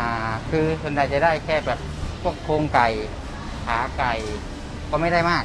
[0.50, 1.80] คือส่วนใหญ่จะได้แค่แบบ
[2.22, 2.88] พวกโครงไก่
[3.66, 4.14] ขาไก่
[4.90, 5.44] ก็ไม่ได้มาก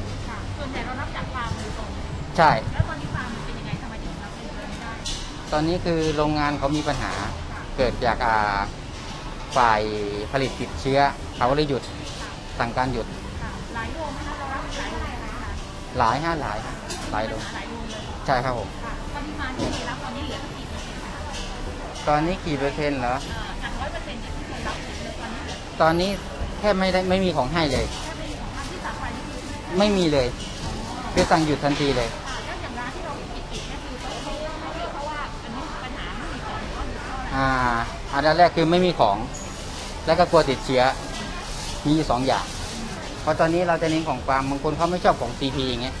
[0.57, 1.89] ส่วนใหญ่เรารับจากฟาร์มโดยตรง
[2.37, 2.83] ใช่ แล้ว
[5.51, 7.11] ตอนนี้คือโรงงานเขามีปัญหา
[7.77, 8.37] เกิดจากอ่า
[9.57, 9.81] ฝ่าย
[10.31, 10.99] ผลิตติดเชื้อ
[11.35, 11.81] เขาก็เลยหยุด
[12.59, 13.07] สั่งการหยุด
[13.41, 15.49] ค่ะหลายโรงไหมคะเรารับหลายโรงไหมคะ
[15.99, 16.57] หลายห้าหลาย
[17.11, 30.27] หลายโรงหลายโรงเลยใช่ครับผมค่ะปริมาณที่รับตอนนี้เหลือสักกี่เปอร์เซ็นต์นะคะตอนนี้กี่เปอร์เซ็นต์เหรอเอ่อจากร้อยเปอร์เซ็นต์ที่เคยรับเนี่ยตอนนี้เหลือตอนนี้แทบไม่ได้ไม่มีของให้เลย แค่ไม่มีของท่านที่สั่งไปนี่คือค่ะไม่มีเลย
[31.13, 32.09] คือสั่งหยุดทันทีเลย
[37.26, 37.47] แล้ว อ่า
[38.13, 39.17] อันดับแรกคือไม่มีของ
[40.05, 40.83] แล้วก็กลัวติดเชื้อ
[41.85, 42.45] มีอยู่สองอย่าง
[43.21, 45.95] เพราะตอนนี้เราจะเน้นของฟาร์มบางคนเขาไม่ชอบของ CP อย่างเงี้ย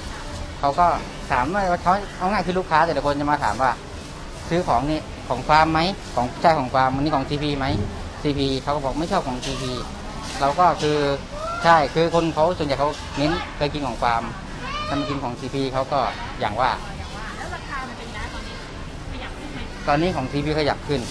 [0.59, 0.87] เขาก็
[1.31, 3.71] ถามว่าเขาเขาง่ายคือลูกค้าแต่ละคนจะมาถามว่า
[4.49, 5.79] ซื้อของนี่ของฟาร์มไหม
[6.15, 7.65] ของใช่ของฟาร์มมันนี่ของ CP ไหม
[8.21, 9.63] CP เขาก็บอกไม่ชอบของ CP
[10.39, 10.97] เราก็คือ
[11.63, 14.23] ใช่คือคนเขาส่วนใหญ่เขาเน้นเคยกินของฟาร์ม
[14.87, 15.99] ถ้ามากินของ CP เขาก็
[16.39, 16.71] อย่างว่า
[19.87, 21.01] ตอนนี้ของ CP ขยับขึ้น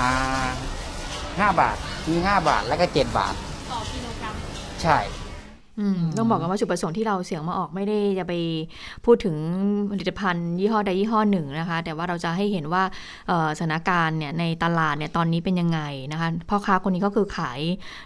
[0.00, 0.10] อ่า
[1.38, 1.76] ห้าบาท
[2.10, 3.34] มีห้าบาทแล้วก็เจ็ดบาท
[3.70, 4.34] ต่อกิโลกรัม
[4.82, 4.98] ใช่
[5.80, 8.32] อืม ต้องบอกกันว่าจุดประสงค์ที่เราเสียงมาออกไม่ได้จะไป
[9.04, 9.36] พูดถึง
[9.90, 12.82] ผลิตภัณฑ์ยี่ห้อใดยี่ห้อหนึ่งนะคะ แต่ว่าเราจะให้เห็นว่า
[13.58, 15.80] สถานการณ์เนี่ยในตลาดเนี่ยตอนนี้เป็นยังไง
[16.12, 17.60] นะคะพ่อค้าคนนี้ก็คือขาย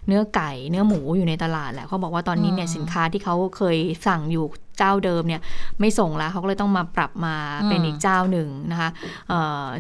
[0.07, 4.47] เนื้อไก่เนื้อหมูอยู่ในตลาดแหละเขาบอกว่าตอนนี้เนี่ยสินค้าที่เขาเคยสั่งอยู่
[4.79, 5.43] เจ้าเดิมเนี่ย
[5.81, 7.35] ไม่ส่งแล้วเขาก็เลยต้องมาปรับมา
[7.69, 8.91] เป็นอีกเจ้าหนึ่งนะคะ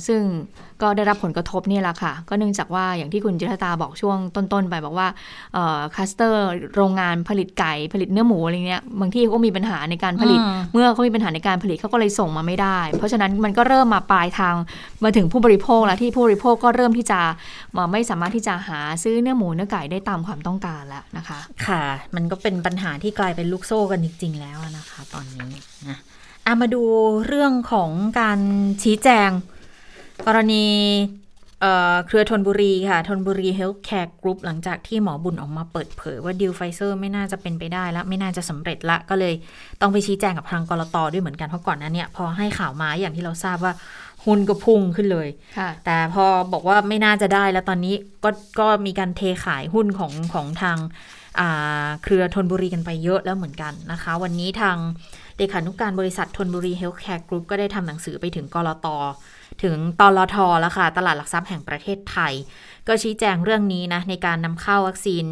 [0.06, 0.20] ซึ่ง
[0.82, 5.08] ก็ได้รับผลกระทบนี่แหละค่ะ ก็เนื่องจากว่าอย่างที่คุณจิตตาบอกช่วงต้นๆไปบอกว่า
[5.94, 14.54] คัสเตอร์โรงงานผลิตไก่ผลิตเนื้อหมูอะไรเงี้ยบางที่เขาก็มีปัญหาในการผลิตอืมเมื่อเขามีปัญหาในการผลิตเขาก็เลยส่งมาไม่ได้ เพราะฉะนั้นมันก็เริ่มมาปลายทาง
[15.04, 17.20] มาถึงผู้บริโภคแล้วที่ผู้บริโภคก็เริ่มที่จะ
[17.76, 21.82] มาไม่สามารถที่จะหาซื้อเนื้อหมูเนื้อไก่ได้ตามความต้องการแล้วนะคะ ค่ะ
[22.14, 25.50] มันก็เป็นปัญหาที่กลายเป็นลูกโซ่กันจริง ๆ แล้วนะคะ ตอนนี้
[25.88, 25.98] นะ
[26.46, 26.82] อะมาดู
[27.26, 28.38] เรื่องของการ
[28.82, 29.30] ชี้แจง
[30.26, 30.64] กรณี
[31.62, 39.34] เอ่อเครือธนบุรีค่ะธนบุรี Healthcare Group หลังจากที่หมอบุญออกมาเปิดเผยว่าดิวไฟเซอร์ไม่น่าจะเป็นไปได้แล้วไม่น่าจะสำเร็จละก็เลย
[39.80, 43.72] ต้องไปชี้แจงกับทางกลตด้วยเหมือนกันเพราะก่อนหน้านั้นเนี่ยพอให้ข่าวมาอย่างที่เราทราบว่า
[44.24, 47.94] หุ้นก็พุ่งขึ้นเลยค่ะแต่พอบอกว่าไม่น่าจะได้แล้วตอนนี้
[48.24, 50.78] ก็ก็มีการเทขายหุ้นของของทาง
[51.40, 54.76] อ่าเครือธนบุรีกันไปเยอะแล้วเหมือนกันนะคะ วันนี้ทาง
[55.36, 58.86] เลขานุการบริษัทธนบุรี Healthcare Group ก็ได้ทำหนังสือไปถึงกลต
[59.62, 62.32] ถึงตลทแล้วค่ะ ตลาดหลักทรัพย์แห่งประเทศไทย
[62.88, 65.24] ก็ชี้แจงเรื่องนี้นะ ในการนำเข้าวัคซีน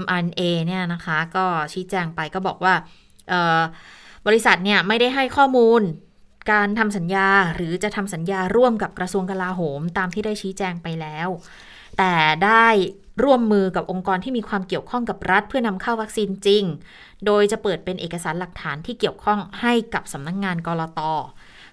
[0.00, 2.74] mRNA เนี่ยนะคะ ก็ชี้แจงไปก็บอกว่า
[4.26, 5.82] บริษัทเนี่ยไม่ได้ให้ข้อมูล
[6.52, 11.28] การทำสัญญาหรือจะทำสัญญาร่วมกับกระทรวงกลาโหม ตามที่ได้ชี้แจงไปแล้ว
[11.98, 12.66] แต่ได้
[13.24, 16.64] ร่วมมือกับองค์กรที่มีความเกี่ยวข้องกับรัฐ เพื่อนำเข้าวัคซีนจริง
[17.26, 21.00] โดยจะเปิดเป็นเอกสารหลักฐานที่เกี่ยวข้องให้กับสำนักงงานกรต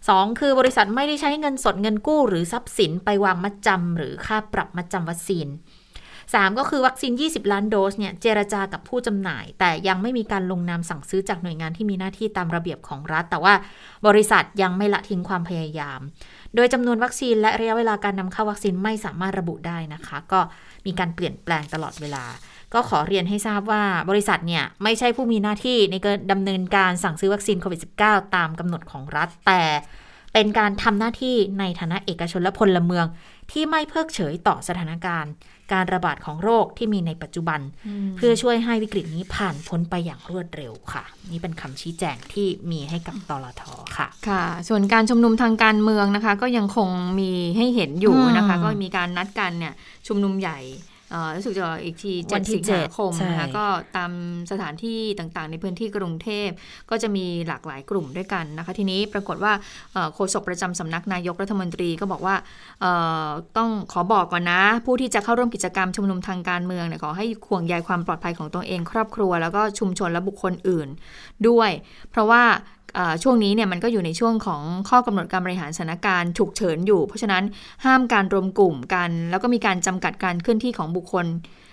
[0.08, 13.54] สองคือบริษัทไม่ได้ใช้เงินสดเงินกู้ หรือทรัพย์สินไปวางมัดจำหรือค่าปรับมัดจำวัคซีน 3 ก็คือวัคซีน 20 ล้านโดสเนี่ยเจรจากับผู้จำหน่าย แต่ยังไม่มีการลงนามสั่งซื้อจากหน่วยงานที่มีหน้าที่ตามระเบียบของรัฐ แต่ว่า
[14.08, 16.00] บริษัทยังไม่ละทิ้งความพยายาม
[16.56, 20.40] โดยจำนวนวัคซีนและระยะเวลาการนำเข้าวัคซีนไม่สามารถระบุได้นะคะ ก็
[20.86, 22.24] มีการเปลี่ยนแปลงตลอดเวลา
[22.76, 29.64] ก็ขอเรียนให้ทราบว่าบริษัทเนี่ย ไม่ใช่ผู้มีหน้าที่ในการดำเนินการสั่งซื้อวัคซีนโควิด -19 ตามกำหนดของรัฐ แต่
[30.34, 33.06] เป็นการทำหน้าที่ในฐานะเอกชนและพลเมือง
[33.52, 35.32] ที่ไม่เพิกเฉยต่อสถานการณ์
[35.74, 37.60] การระบาดของโรคที่มีในปัจจุบัน
[38.18, 43.64] เพื่อช่วยให้วิกฤตนี้ผ่านพ้นไปอย่างรวดเร็วค่ะ นี่เป็นคำชี้แจงที่มีให้กับตลท
[43.98, 49.74] ค่ะ ค่ะ ส่วนการชุมนุมทางการเมืองนะคะ ก็ยังคงมีให้เห็นอยู่นะคะอืมก็มีการนัดกันเนี่ย
[50.08, 50.95] ชุมนุมใหญ่เอ่อ
[51.36, 54.12] รู้สึกจะอีกทีวันที่7สิงหาคมใช่นะคะก็ตาม
[54.52, 56.50] สถานที่ต่างๆ ในพื้นที่กรุงเทพ
[56.90, 59.54] ก็จะมีหลากหลายกลุ่มด้วยกันนะคะ ทีนี้ปรากฏว่า
[59.94, 62.36] เอ่อโฆษกประจำสำนักนายกรัฐมนตรีก็บอกว่า
[62.82, 62.92] เอ่
[63.26, 63.28] อ
[63.58, 70.88] ต้องขอบอกก่อนนะ ผู้ที่จะเข้าร่วมกิจกรรมชุมนุมทางการเมืองเนี่ยขอให้ห่วงใยความปลอดภัยของตัวเองครอบครัว แล้วก็ชุมชนและบุคคลอื่น
[71.48, 71.72] ด้วย
[72.12, 72.75] เพราะว่าเอ่อ
[73.24, 77.44] ช่วงนี้เนี่ยมันก็อยู่ในช่วงของข้อกำหนดการบริหารสถานการณ์ฉุกเฉินอยู่ เพราะฉะนั้น
[77.86, 81.28] ห้ามการรวมกลุ่มกัน แล้วก็มีการจำกัดการเคลื่อนที่ของบุคคล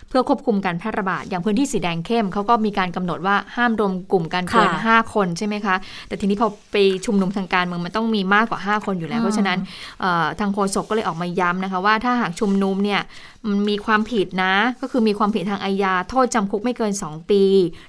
[0.09, 5.75] เพื่อควบคุมการแพร่ระบาด อย่างพื้นที่สีแดงเข้มเขาก็มีการกำหนดว่าห้ามรวมกลุ่มกันเกินค่ะ5คนใช่ไหมคะ
[6.09, 9.59] แต่ทีนี้พอไปชุมนุมทางการเมืองมันต้องมีมากกว่า 5 คนอยู่แล้ว เพราะฉะนั้น
[10.01, 13.01] เอ่อทางโฆษกก็เลยออกมาย้ำนะคะว่าถ้าหากชุมนุมเนี่ย
[13.47, 17.43] มันมีความผิดนะ ก็คือมีความผิดทางอาญาโทษจำคุกไม่เกิน 2 ปี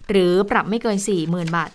[0.09, 1.71] หรือปรับไม่เกิน 40,000 บาท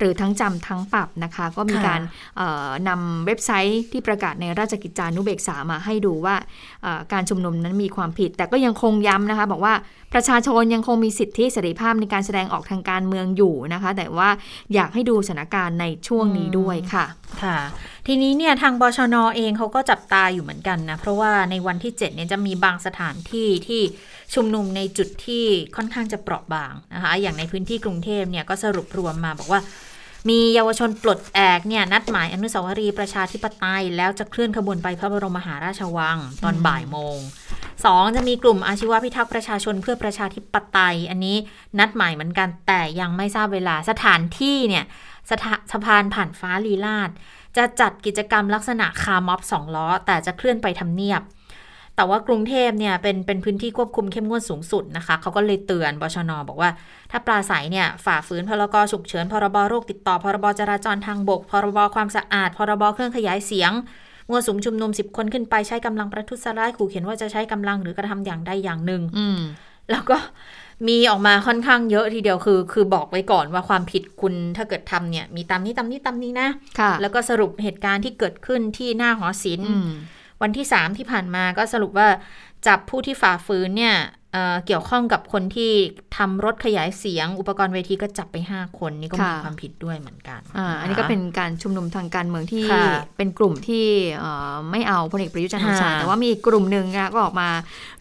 [0.00, 2.00] หรือทั้งจำทั้งปรับนะคะ ก็มีค่ะการ
[2.36, 6.36] เอ่อนำเว็บไซต์ที่ประกาศในราชกิจจานุเบกษามาให้ดูว่า
[6.82, 9.74] เอ่อการชุมนุมนั้นมีความผิด แต่ก็ยังคงย้ำนะคะ บอกว่า
[10.14, 14.28] ประชาชนยังคงมีสิทธิเสรีภาพในการแสดงออกทางการเมืองอยู่นะคะ แต่ว่า
[14.74, 17.04] อยากให้ดูสถานการณ์ในช่วงนี้ด้วยค่ะ
[17.42, 17.58] ค่ะ
[18.06, 23.82] ทีนี้เนี่ยทางบชนเองเขาก็จับตาอยู่เหมือนกันนะ เพราะว่าในวันที่ 7 เนี่ยจะมีบางสถานที่ที่
[24.34, 25.44] ชุมนุมในจุดที่
[25.76, 29.60] ค่อนข้างจะเปราะบางนะคะ อย่างในพื้นที่กรุงเทพเนี่ยก็สรุปรวมมาบอกว่า
[30.28, 37.18] มีเยาวชนปลดแอกเนี่ยนัดหมายอนุสาวรีย์ประชาธิปไตย แล้วจะเคลื่อนขบวนไปพระบรมมหาราชวังตอนบ่ายโมง
[37.84, 41.36] สองจะมีกลุ่มอาชีวพิทักษ์ประชาชนเพื่อประชาธิปไตย อันนี้
[41.78, 44.84] นัดหมายเหมือนกันแต่ยังไม่ทราบเวลาสถานที่เนี่ย
[45.30, 47.10] สถาสะพานผ่านฟ้าลีลาด
[47.56, 51.22] จะจัดกิจกรรมลักษณะคาร์ม็อบสองล้อ แต่จะเคลื่อนไปทำเนียบ
[52.00, 56.70] แต่ว่ากรุงเทพเนี่ยเป็นเป็นพื้นที่ควบคุมเข้มงวดสูงสุดนะคะเขาก็เลยเตือนบชนบอกว่า
[57.10, 63.72] ถ้าปลาใสเนี่ยฝ่าฝืนพรกฉุกเฉินพรบโรคติดต่อพรบจราจรทางบก พรบความสะอาด พรบเครื่องขยายเสียง
[64.28, 69.40] มัวสุมชุมนุม10 คนขึ้นไปใช้กำลังประทุษร้ายขู่เขียนว่าจะใช้กำลังหรือกระทำอย่างใดอย่างหนึ่งอืม
[69.90, 70.16] แล้วก็
[70.88, 76.48] มีออกมาค่อนข้างเยอะทีเดียวคือ คือบอกไว้ก่อนว่าความผิดคุณถ้าเกิดทำเนี่ย มีตามนี้ตามนี้ตามนี้นะ
[76.78, 79.90] ค่ะแล้วก็สรุปเหตุการณ์ที่เกิดขึ้นที่หน้าหอศิลป์อืม
[80.42, 82.08] วันที่ 3 ที่ผ่านมาก็สรุปว่า
[82.66, 83.96] จับผู้ที่ฝ่าฝืนเนี่ย
[84.32, 85.72] เอ่อเกี่ยวข้องกับคนที่
[86.16, 93.84] ทำรถขยายเสียง อุปกรณ์เวทีก็จับไป 5 คนนี่ก็มีค่ะความผิดด้วยเหมือนกันอ่าอันนี้ก็เป็นการชุมนุมทางการเมืองที่ค่ะเป็นกลุ่มที่
[94.18, 97.48] เอ่อไม่เอาพลเอกประยุทธ์จันทร์โอชาค่ะแต่ว่ามีอีกกลุ่มหนึ่งนะก็ออกมา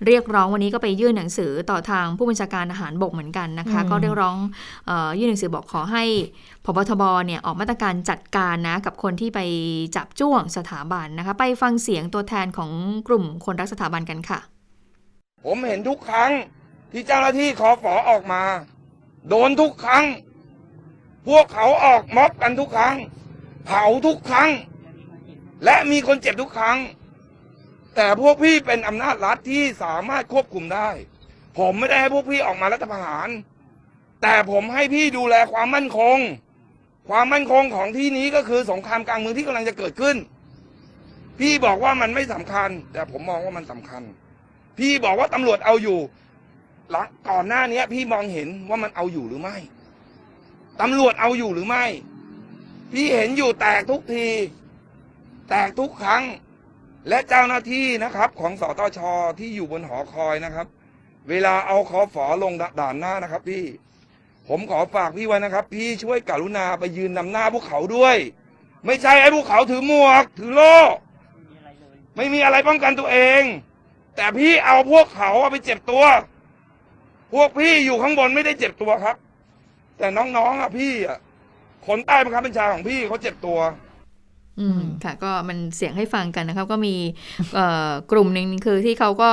[0.05, 4.35] เรียกร้องวันนี้ก็ไปยื่นหนังสือต่อทางผู้บัญชาการทหารบกเหมือนกันนะคะอืมก็เรียกร้อง
[4.87, 6.03] เออยื่นหนังสือบอกขอให้
[6.65, 9.39] พบทบเนี่ยออกมาตรการจัดการนะกับคนที่ไป
[9.95, 12.71] จับจ้วงสถาบันนะคะ ไปฟังเสียงตัวแทนของ
[13.07, 14.39] กลุ่มคนรักสถาบันกันค่ะ
[15.45, 16.31] ผมเห็นทุกครั้ง
[16.91, 18.43] ที่เจ้าหน้าที่คอฝอออกมา
[19.29, 20.05] โดนทุกครั้ง
[21.27, 22.95] พวกเขาออกม็อบกันทุกครั้ง
[23.65, 24.49] เผาทุกครั้ง
[25.65, 26.77] และมีคนเจ็บทุกครั้ง
[27.95, 30.89] แต่พวกพี่เป็นอำนาจรัฐที่สามารถควบคุมได้
[31.57, 33.29] ผมไม่ได้ให้พวกพี่ออกมารัฐประหาร
[34.21, 36.17] แต่ผมให้พี่ดูแลความมั่นคง
[37.09, 40.15] ความมั่นคงของที่นี้ก็คือสงครามกลางเมืองที่กำลังจะเกิดขึ้น
[41.39, 44.01] พี่บอกว่ามันไม่สำคัญ แต่ผมมองว่ามันสำคัญ
[44.79, 45.99] พี่บอกว่าตำรวจเอาอยู่
[46.91, 49.57] หลังก่อนหน้านี้พี่มองเห็นว่ามันเอาอยู่หรือไม่
[50.81, 51.85] ตำรวจเอาอยู่หรือไม่
[52.91, 54.27] พี่เห็นอยู่แตกทุกที
[55.49, 56.23] แตกทุกครั้ง
[57.09, 58.99] และเจ้าหน้าที่นะครับ ของสตช
[59.39, 60.67] ที่อยู่บนหอคอยนะครับ
[61.29, 63.63] เวลาเอาคอฝอลงด่านหน้านะครับ พี่
[64.47, 68.15] ผมขอฝากพี่ไว้นะครับ พี่ช่วยกรุณาไปยืนนำหน้าพวกเขาด้วย
[68.85, 70.75] ไม่ใช่ไอ้พวกเขาถือหมวก ถือโล่
[72.15, 73.43] ไม่มีอะไรป้องกันตัวเอง
[74.19, 76.03] แต่พี่เอาพวกเขาเอาไปเจ็บตัว
[77.33, 79.15] พวกพี่อยู่ข้างบนไม่ได้เจ็บตัวครับ
[79.97, 81.17] แต่น้องๆอะพี่อะ
[81.87, 83.59] คนใต้บังคับบัญชาของพี่เขาเจ็บตัว
[84.61, 86.95] อืมค่ะก็มันเสียงให้ฟังกันนะครับก็มี
[87.55, 89.31] เอ่อกลุ่มหนึ่งคือที่เขาก็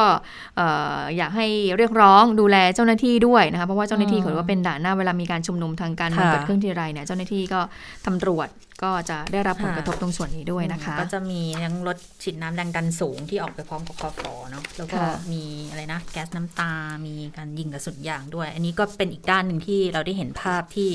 [0.56, 0.68] เอ่
[0.98, 1.46] ออยากให้
[1.76, 7.60] เรียกร้องดูแลเจ้าหน้าที่ด้วยนะคะเพราะว่าเจ้าหน้าที่อืมเขาว่าเป็นด่านหน้าเวลามีการชุมนุมทางการเมืองค่ะเกิดขึ้นทีไรเนี่ยเจ้าหน้าที่ก็
[8.06, 8.50] ตำรวจ
[8.84, 16.72] ก็จะได้รับผลกระทบตรงส่วนนี้ด้วยนะคะ ก็จะมีทั้งรถฉีดน้ำแรงดันสูงที่ออกไปพร้อมกับคอฟอเนาะแล้วก็ค่ะมีอะไรนะแก๊สน้ำตา
[17.06, 20.90] มีการยิงกระสุนยางด้วย อันนี้ก็เป็นอีกด้านหนึ่งที่เราได้เห็นภาพที่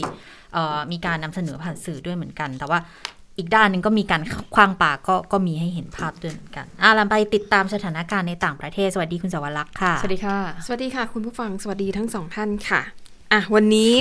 [0.53, 2.79] เอ่อมีการนำเสนอผ่านสื่อด้วยเหมือนกัน แต่ว่า
[3.37, 4.21] อีกด้านหนึ่งก็มีการ
[4.55, 12.81] คว้างปาก็ก็มีให้เห็นภาพด้วยเหมือนกันอะเราไปติดตามสถานการณ์ในต่างประเทศ สวัสดีคุณสวรักษ์ค่ะ สวัสดีค่ะ สวัสดีค่ะ คุณผู้ฟัง สวัสดีทั้งสองท่านค่ะ
[13.33, 13.91] อะ วันนี้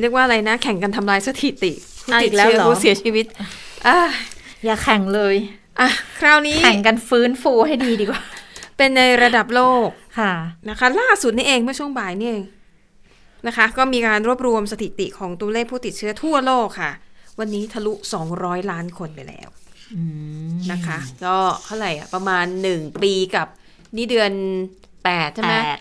[0.00, 1.72] เรียกว่าอะไรนะ แข่งกันทำลายสถิติ
[2.04, 3.26] ผู้อะติอีดกแล้วเชื้อเหรอผู้เสียชีวิต
[3.86, 3.98] อะ
[4.64, 5.34] อย่าแข่งเลย
[5.80, 5.88] อะ
[6.20, 8.22] คราวนี้ แข่งกันฟื้นฟูให้ดีดีกว่า
[8.76, 9.88] เป็นในระดับโลก
[10.18, 10.32] ค่ะ
[10.68, 12.44] นะคะ ล่าสุดนี่เองเมื่อช่วงบ่ายนี่เอง
[13.46, 16.92] นะคะ ก็มีการรวบรวมสถิติของตัวเลขผู้ติดเชื้อทั่วโลกค่ะ
[17.38, 17.92] วันนี้ทะลุ
[18.32, 19.48] 200 ล้านคนไปแล้ว
[19.94, 20.02] อื
[20.48, 23.46] มนะคะ ก็เท่าไหร่อะประมาณ 1 ปีกับ
[23.96, 24.32] นี่เดือน
[24.88, 25.78] 8 ใช่ไหมแปด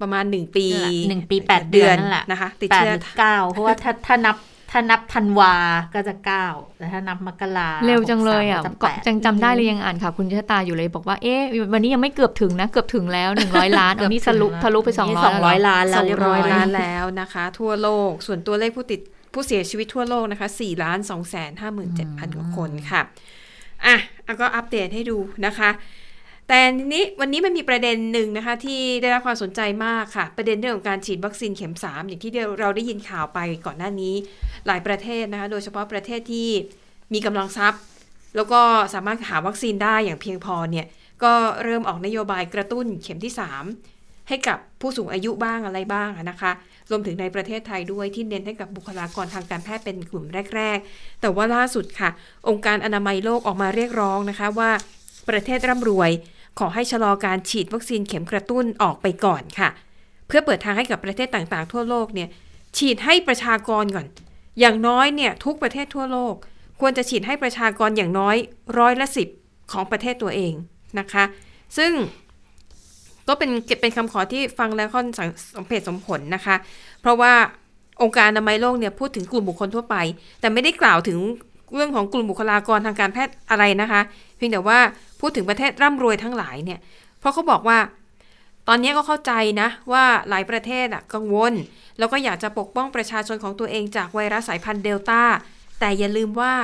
[0.00, 0.66] ประมาณ 1 ปี
[1.08, 4.36] หนึ่งปีแปดเดือนนั่นแหละนะคะติดแปดเชื้อหรือเก้าเพราะว่าถ้าถ้านับ
[4.70, 5.54] ถ้านับธันวา
[5.94, 6.46] ก็จะเก้า
[6.78, 11.42] แต่ถ้านับมกราเร็วจังเลยอะหกสามก็จะแปจังจำได้เลยยังอ่านข่าวคุณชะตาอยู่เลยบอกว่า เอ๊ะ
[11.72, 19.00] วันนี้ยังไม่เกือบถึงนะ เกือบถึงแล้วหนึ่งร้อยล้านเออนี่ทะลุทะลุไปสองร้อยสองร้อยล้านแล้วสองเรียบร้ร้ออยยล้านแล้วนะคะ ทั่วโลก ส่วนตัวเลขผู้ติด
[19.36, 23.00] ผู้เสียชีวิตทั่วโลกนะคะ4ล้าน2แสนห้าหมื่นเจ็ดพันกว่าคนค่ะ
[23.86, 25.16] อะ อะก็อัปเดตให้ดู
[25.46, 25.70] นะคะ
[26.48, 34.14] แต่ทีนี้วันนี้มันมีประเด็นหนึ่งนะคะ ที่ได้รับความสนใจมากค่ะ ประเด็นเรื่องของการฉีดวัคซีนเข็ม 3 อย่างที่เราได้ยินข่าวไปก่อนหน้านี้
[34.66, 36.48] หลายประเทศนะคะ โดยเฉพาะประเทศที่
[37.14, 37.82] มีกำลังทรัพย์
[38.36, 38.60] แล้วก็
[38.94, 40.86] สามารถหาวัคซีนได้อย่างเพียงพอเนี่ย
[41.24, 41.32] ก็
[41.62, 43.95] เริ่มออกนโยบายกระตุ้นเข็มที่ 3
[44.28, 46.52] ให้กับผู้สูงอายุบ้างอะไรบ้างนะคะ
[46.90, 50.24] รวมถึงในประเทศไทยด้วยที่เน้นให้กับบุคลากรทางการแพทย์เป็นกลุ่ม
[50.56, 52.10] แรก ๆ แต่ว่าล่าสุดค่ะ
[52.48, 54.70] องค์การอนามัยโลกออกมาเรียกร้องนะคะว่า
[55.28, 56.10] ประเทศร่ำรวย
[56.58, 59.68] ขอให้ชะลอการฉีดวัคซีนเข็มกระตุ้นออกไปก่อนค่ะ
[60.26, 62.28] เพื่อเปิดทางให้กับประเทศต่างๆ ทั่วโลกเนี่ย
[62.76, 64.06] ฉีดให้ประชากรก่อน
[64.60, 66.34] อย่างน้อยเนี่ยทุกประเทศทั่วโลก
[66.80, 68.36] ควรจะฉีดให้ประชากรอย่างน้อย
[68.78, 69.28] ร้อยละสิบ
[69.72, 70.52] ของประเทศตัวเอง
[70.98, 71.24] นะคะ
[71.78, 71.92] ซึ่ง
[73.28, 73.50] ก็เป็น
[73.80, 76.56] เป็นคำขอที่ฟังแล้วค่อนข้างสมเหตุสมผลนะคะ
[77.00, 77.32] เพราะว่า
[78.02, 79.96] องค์การอนามัยโลกเนี่ยพูดถึงกลุ่มบุคคลทั่วไป
[80.40, 81.18] แต่ไม่ได้กล่าวถึง
[81.74, 84.00] เรื่องของกลุ่มบุคลากรทางการแพทย์อะไรนะคะ
[84.36, 84.78] เพียงแต่ว่า
[85.20, 86.78] พูดถึงประเทศร่ำรวยทั้งหลายเนี่ย
[87.20, 87.78] เพราะเขาบอกว่า
[88.68, 91.52] ตอนนี้ก็เข้าใจนะว่าหลายประเทศอะกังวล
[91.98, 95.22] แล้วก็อยากจะปกป้องประชาชนของตัวเองจากไวรัสสายพันธุ์เดลต้า
[95.80, 96.54] แต่อย่าลืมว่า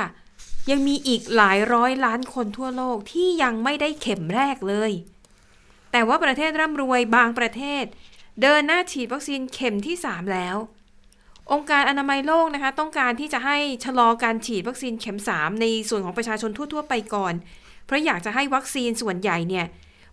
[0.71, 4.91] ยังมีอีกหลายร้อยล้านคนทั่วโลกที่ยังไม่ได้เข็มแรกเลย
[5.93, 7.85] แต่ว่าประเทศร่ำรวยบางประเทศ
[8.41, 10.57] เดินหน้าฉีดวัคซีนเข็มที่ 3 แล้ว
[11.51, 17.33] องค์การอนามัยโลกนะคะ ต้องการที่จะให้ชะลอการฉีดวัคซีนเข็ม 3 ในส่วนของประชาชนทั่ว ๆ ไปก่อน
[17.85, 19.65] เพราะอยากจะให้วัคซีนส่วนใหญ่เนี่ย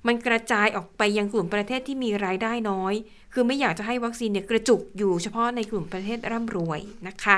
[0.07, 2.95] มันกระจายออกไปยังกลุ่มประเทศที่มีรายได้น้อย
[3.33, 7.37] คือไม่อยากจะให้วัคซีนเนี่ยกระจุกอยู่เฉพาะในกลุ่มประเทศร่ำรวยนะคะ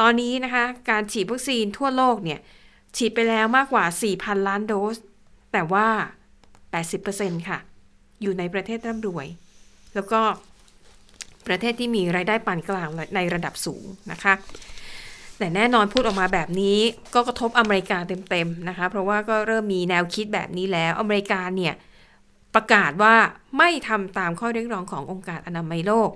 [0.00, 2.38] ตอนนี้นะคะ การฉีดวัคซีนทั่วโลกเนี่ย
[2.96, 3.84] ฉีดไปแล้วมากกว่า
[4.16, 4.96] 4,000 ล้านโดส
[5.52, 5.88] แต่ว่า
[6.84, 7.58] 80%ค่ะ
[8.22, 9.26] อยู่ในประเทศร่ำรวย
[9.94, 10.20] แล้วก็
[11.46, 14.34] ประเทศที่มีรายได้ปานกลางในระดับสูงนะคะ
[15.38, 16.78] แต่แน่นอนพูดออกมาแบบนี้
[17.14, 21.74] ก็กระทบอเมริกาเต็มๆนะคะ เพราะว่าก็เริ่มมีแนวคิดแบบนี้แล้ว อเมริกาเนี่ย
[22.54, 23.14] ประกาศว่า
[23.58, 26.10] ไม่ทำตามข้อเรียกร้องขององค์การอนามัยโลก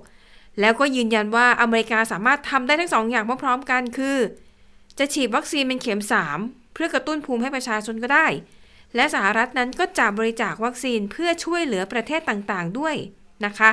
[0.59, 4.17] แล้วก็ยืนยันว่าอเมริกาสามารถทำได้ทั้งสองอย่างพร้อมๆกันคือ
[4.99, 6.01] จะฉีดวัคซีนเป็นเข็ม
[6.37, 8.27] 3 เพื่อกระตุ้นภูมิให้ประชาชนก็ได้
[8.95, 12.95] และสหรัฐนั้นก็จะบริจาควัคซีนเพื่อช่วยเหลือประเทศต่างๆด้วย
[13.45, 13.69] นะคะ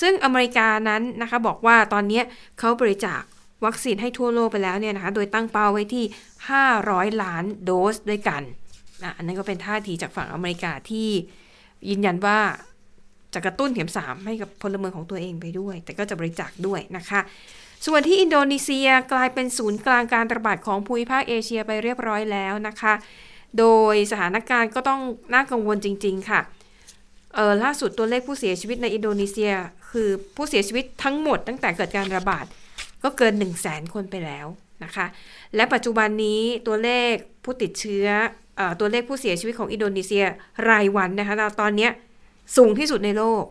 [0.00, 2.20] ซึ่งอเมริกานั้นนะคะบอกว่าตอนนี้
[2.58, 3.20] เขาบริจาค
[3.64, 6.04] วัคซีนให้ทั่วโลกไปแล้วเนี่ยนะคะ โดยตั้งเป้าไว้ที่
[6.62, 8.42] 500 ล้านโดสด้วยกัน
[9.02, 11.08] อะอันนั้นก็เป็นท่าทีจากฝั่งอเมริกาที่
[11.88, 12.38] ยืนยันว่า
[13.34, 17.20] จะกระตุ้นเข็ม 3 ให้กับพลเมืองของตัวเองไปด้วย แต่ก็จะบริจาคด้วยนะคะ
[17.86, 22.94] ส่วนที่อินโดนีเซียกลายเป็นศูนย์กลางการระบาดของภูมิภาคเอเชียไปเรียบร้อยแล้วนะคะ
[23.58, 25.00] โดยสถานการณ์ก็ต้อง
[25.34, 26.40] น่ากังวลจริง ๆ ค่ะ
[27.34, 29.52] เออล่าสุดตัวเลขผู้เสียชีวิตในอินโดนีเซีย
[29.90, 32.44] คือผู้เสียชีวิตทั้งหมดตั้งแต่เกิดการระบาด
[33.04, 34.46] ก็เกิน 1 0 0 0 0แสนคนไปแล้ว
[34.84, 35.06] นะคะ
[35.56, 37.12] และปัจจุบันนี้ตัวเลข
[37.44, 38.06] ผู้ติดเชื้อ
[38.58, 40.24] ออตัวเลขผู้เสียชีวิตของอินโดนีเซีย
[40.68, 41.88] รายวันนะคะตอนนี้
[42.56, 43.44] สูงที่สุดในโลก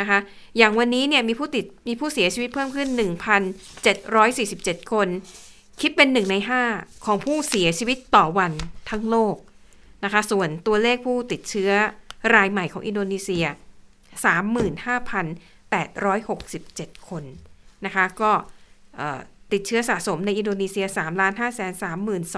[0.00, 0.18] นะคะ
[0.58, 2.88] อย่างวันนี้เนี่ยมีผู้ติดมีผู้เสียชีวิตเพิ่มขึ้น
[4.10, 5.08] 1,747 คน
[5.80, 6.36] คิดเป็น1ใน
[6.70, 8.52] 5 ของผู้เสียชีวิตต่อวัน
[8.90, 9.36] ทั้งโลก
[10.04, 11.70] นะคะ ส่วนตัวเลขผู้ติดเชื้อ
[12.34, 13.44] รายใหม่ของอินโดนีเซีย
[15.06, 17.24] 35,867 คน
[17.84, 18.32] นะคะ ก็
[19.52, 21.20] ติดเชื้อสะสมในอินโดนีเซีย 3 5
[21.80, 21.82] 3
[22.34, 22.36] 2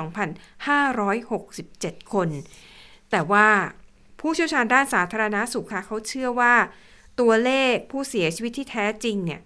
[0.66, 2.28] 567 คน
[3.10, 3.46] แต่ว่า
[4.20, 6.54] ผู้เชี่ยวชาญด้านสาธารณาสุขค่ะเขาเชื่อว่า
[7.20, 9.40] ตัวเลขผู้เสียชีวิตที่แท้จริงเนี่ย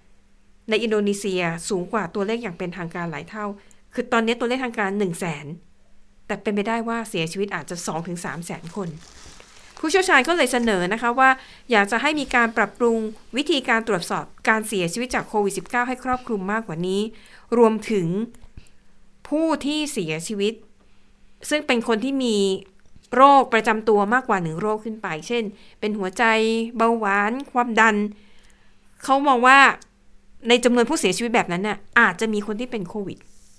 [0.71, 3.47] ในอินโดนีเซียสูงกว่าตัวเลขอย่างเป็นทางการหลายเท่า
[3.95, 5.47] คือตอนนี้ตัวเลขทางการ1 0 0 0 0แสน
[6.27, 7.77] แต่เป็นไปได้ว่าเสียชีวิตอาจจะ
[8.11, 8.89] 2-3แสนคน
[9.79, 11.31] ผู้เชี่ยวชาญก็เลยเสนอนะคะว่า
[11.71, 12.99] อยากจะให้มีการปรับปรุง
[13.37, 17.01] วิธีการตรวจสอบการเสียชีวิตจากโควิด -19 ให้ครอบคลุมมากกว่านี้
[17.59, 18.07] รวมถึง
[19.29, 20.55] ผู้ที่เสียชีวิต
[21.51, 22.37] ซึ่งเป็นคนที่มี
[23.15, 25.43] โรคประจำตัวมากกว่าหนึ่งโรคขึ้นไป เช่น
[25.81, 26.25] เป็นหัวใจ
[26.77, 27.97] เบาหวาน ความดัน
[29.05, 29.59] เขามองว่า
[30.49, 33.19] ในจำนวนผู้เสียชีวิตแบบนั้นน่ะอาจจะมีคนที่เป็นโควิด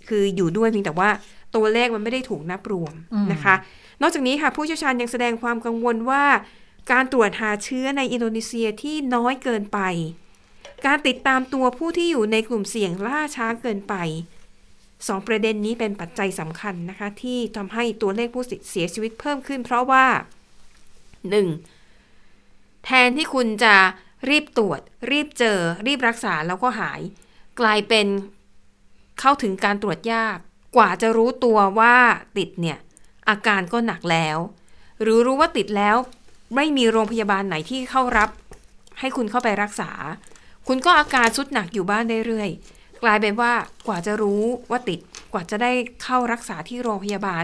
[0.10, 1.10] คืออยู่ด้วยเพียงแต่ว่า
[1.56, 2.94] ตัวเลขมันไม่ได้ถูกนับรวม
[3.34, 3.56] นะคะ
[4.02, 6.26] นอกจากนี้ค่ะผู้เชี่ยวชาญยังแสดงความกังวลว่า
[6.92, 9.80] การตรวจหาเชื้อในอินโดนีเซียที่น้อยเกินไป
[10.86, 13.96] การติดตามตัวผู้ที่อยู่ในกลุ่มเสี่ยงล่าช้าเกินไป
[15.08, 20.06] สองประเด็นนี้เป็นปัจจัยสำคัญนะคะ ที่ทำให้ตัวเลขผู้เสียชีวิตเพิ่มขึ้น เพราะว่า
[21.66, 22.86] 1.
[22.86, 23.76] แทนที่คุณจะ
[24.30, 24.80] รีบตรวจ
[25.12, 27.02] รีบเจอ รีบรักษาแล้วก็หาย
[27.60, 28.08] กลายเป็น
[29.20, 30.38] เข้าถึงการตรวจยาก
[30.76, 31.96] กว่าจะรู้ตัวว่า
[32.38, 32.78] ติดเนี่ย
[33.30, 34.38] อาการก็หนักแล้ว
[35.02, 35.96] หรือรู้ว่าติดแล้ว
[36.56, 38.30] ไม่มีโรงพยาบาลไหนที่เข้ารับ
[39.00, 39.92] ให้คุณเข้าไปรักษา
[40.68, 42.50] คุณก็อาการสุดหนักอยู่บ้านได้เรื่อย
[43.04, 43.52] กลายเป็นว่า
[43.88, 45.00] กว่าจะรู้ว่าติด
[45.34, 45.72] กว่าจะได้
[46.04, 47.44] เข้ารักษาที่โรงพยาบาล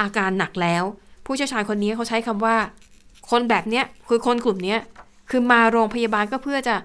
[0.00, 0.84] อาการหนักแล้ว
[1.24, 2.56] ผู้เชี่ยวชาญคนนี้เขาใช้คำว่า
[3.30, 4.80] คนแบบเนี้ยคือคนกลุ่มเนี้ย
[5.30, 6.76] คือมาโรงพยาบาลก็เพื่อจะ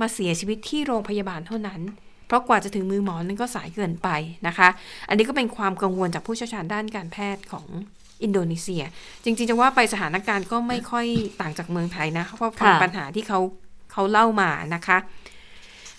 [0.00, 1.80] มาเสียชีวิตที่โรงพยาบาลเท่านั้น
[2.28, 4.08] เพราะกว่าจะถึงมือหมอนั้นก็สายเกินไป
[4.46, 4.68] นะคะ
[5.08, 7.66] อันนี้ก็เป็นความกังวลจากผู้เชี่ยวชาญด้านการแพทย์ของ
[8.22, 8.82] อินโดนีเซีย
[9.24, 11.06] จริงๆจะว่าไปสถานการณ์ก็ไม่ค่อย
[11.40, 13.40] ต่างจากเมืองไทยนะเพราะปัญหาที่เขา
[13.92, 14.98] เขาเล่ามานะคะ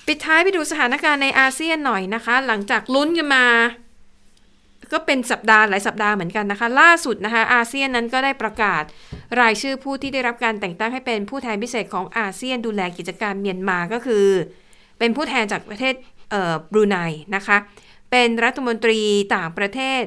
[0.08, 3.46] ปิดท้ายไปดูสถานการณ์ในอาเซียนหน่อยนะคะ หลังจากลุ้นกันมา
[4.92, 8.84] ก็เป็นสัปดาห์หลายสัปดาห์เหมือนกันนะคะ ล่าสุดนะคะ อาเซียนนั้นก็ได้ประกาศ
[9.42, 14.26] รายชื่อผู้ที่ได้รับการแต่งตั้งให้เป็นผู้แทนพิเศษของอาเซียนดูแลกิจการเมียนมาก็คือ
[15.00, 15.94] เป็นผู้แทนจากประเทศ
[16.72, 16.98] บรูไน
[17.36, 17.58] นะคะ
[18.12, 19.00] เป็นรัฐมนตรี
[19.36, 20.02] ต่างประเทศ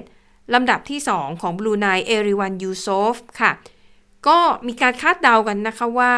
[0.54, 3.52] ลำดับที่ 2 ของบรูไนเอรีวันยูซอฟค่ะ
[4.28, 6.12] ก็มีการคาดเดากันนะคะว่า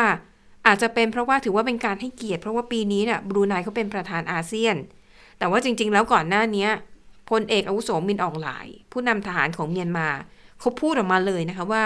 [0.67, 4.77] อาจจะเป็นเพราะว่าถือว่าเป็นการให้เกียรติ เพราะว่าปีนี้เนี่ยบรูไนเขาเป็นประธานอาเซียน
[5.39, 6.69] แต่ว่าจริง ๆ แล้วก่อนหน้านี้
[7.31, 10.09] พลเอกอาวุโสมินอ่องหล่าย ผู้นำทหารของเมียนมา
[10.61, 11.85] เขาพูดออกมาเลยนะคะว่า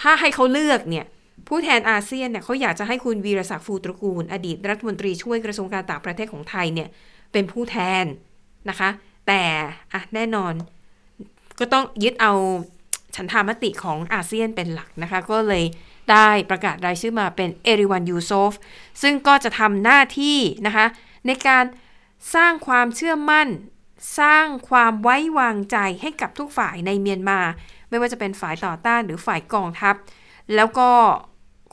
[0.00, 1.04] ถ้าให้เขาเลือกเนี่ย
[1.48, 6.88] ผู้แทนอาเซียนเนี่ยเขาอยากจะให้คุณวีรศักดิ์ฟูตระกูล อดีตรัฐมนตรีช่วยกระทรวงการต่างประเทศของไทยเนี่ย
[7.32, 8.04] เป็นผู้แทน
[8.68, 8.90] นะคะ
[9.26, 9.42] แต่
[9.92, 10.54] อะแน่นอน
[11.58, 12.32] ก็ต้องยึดเอา
[13.16, 15.64] ฉันทามติของอาเซียนเป็นหลักนะคะ ก็เลย
[16.10, 18.52] ได้ประกาศรายชื่อมาเป็นเอริวันยูโซฟ
[19.02, 20.86] ซึ่งก็จะทำหน้าที่นะคะ
[21.26, 21.64] ในการ
[22.34, 23.48] สร้างความเชื่อมั่น
[24.20, 27.40] สร้างความไว้วางใจให้กับทุกฝ่ายในเมียนมา
[27.88, 29.94] ไม่ว่าจะเป็นฝ่ายต่อต้านหรือฝ่ายกองทัพ
[30.54, 30.90] แล้วก็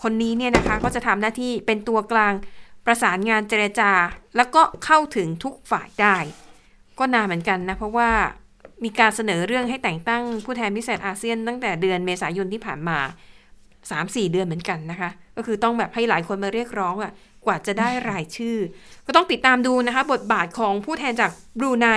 [0.01, 2.33] คนนี้เนี่ยนะคะ ก็จะทำหน้าที่เป็นตัวกลาง
[2.85, 3.91] ประสานงานเจรจา
[4.35, 6.17] แล้วก็เข้าถึงทุกฝ่ายได้
[6.99, 8.09] ก็นานเหมือนกันนะ เพราะว่า
[8.83, 12.97] มีการเสนอเรื่องให้แต่งตั้งผู้แทนพิเศษอาเซียนตั้งแต่เดือนเมษายนที่ผ่านมา
[13.63, 17.11] 3-4 เดือนเหมือนกันนะคะ ก็คือต้องแบบให้หลายคนมาเรียกร้องอะ่ะ
[17.45, 18.57] กว่าจะได้รายชื่อ
[19.05, 21.87] ก็ต้องติดตามดูนะคะ บทบาทของผู้แทนจากบรูไน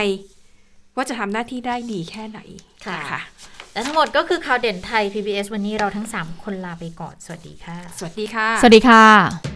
[0.97, 2.41] ว่าจะทำหน้าที่ได้ดีแค่ไหน
[2.87, 3.20] ค่ะนะคะ
[3.72, 9.56] และทั้งหมดก็คือข่าวเด่นไทย PBS วันนี้เราทั้ง 3 คนลาไปก่อน สวัสดีค่ะ สวัสดีค่ะ สวัสดีค่ะ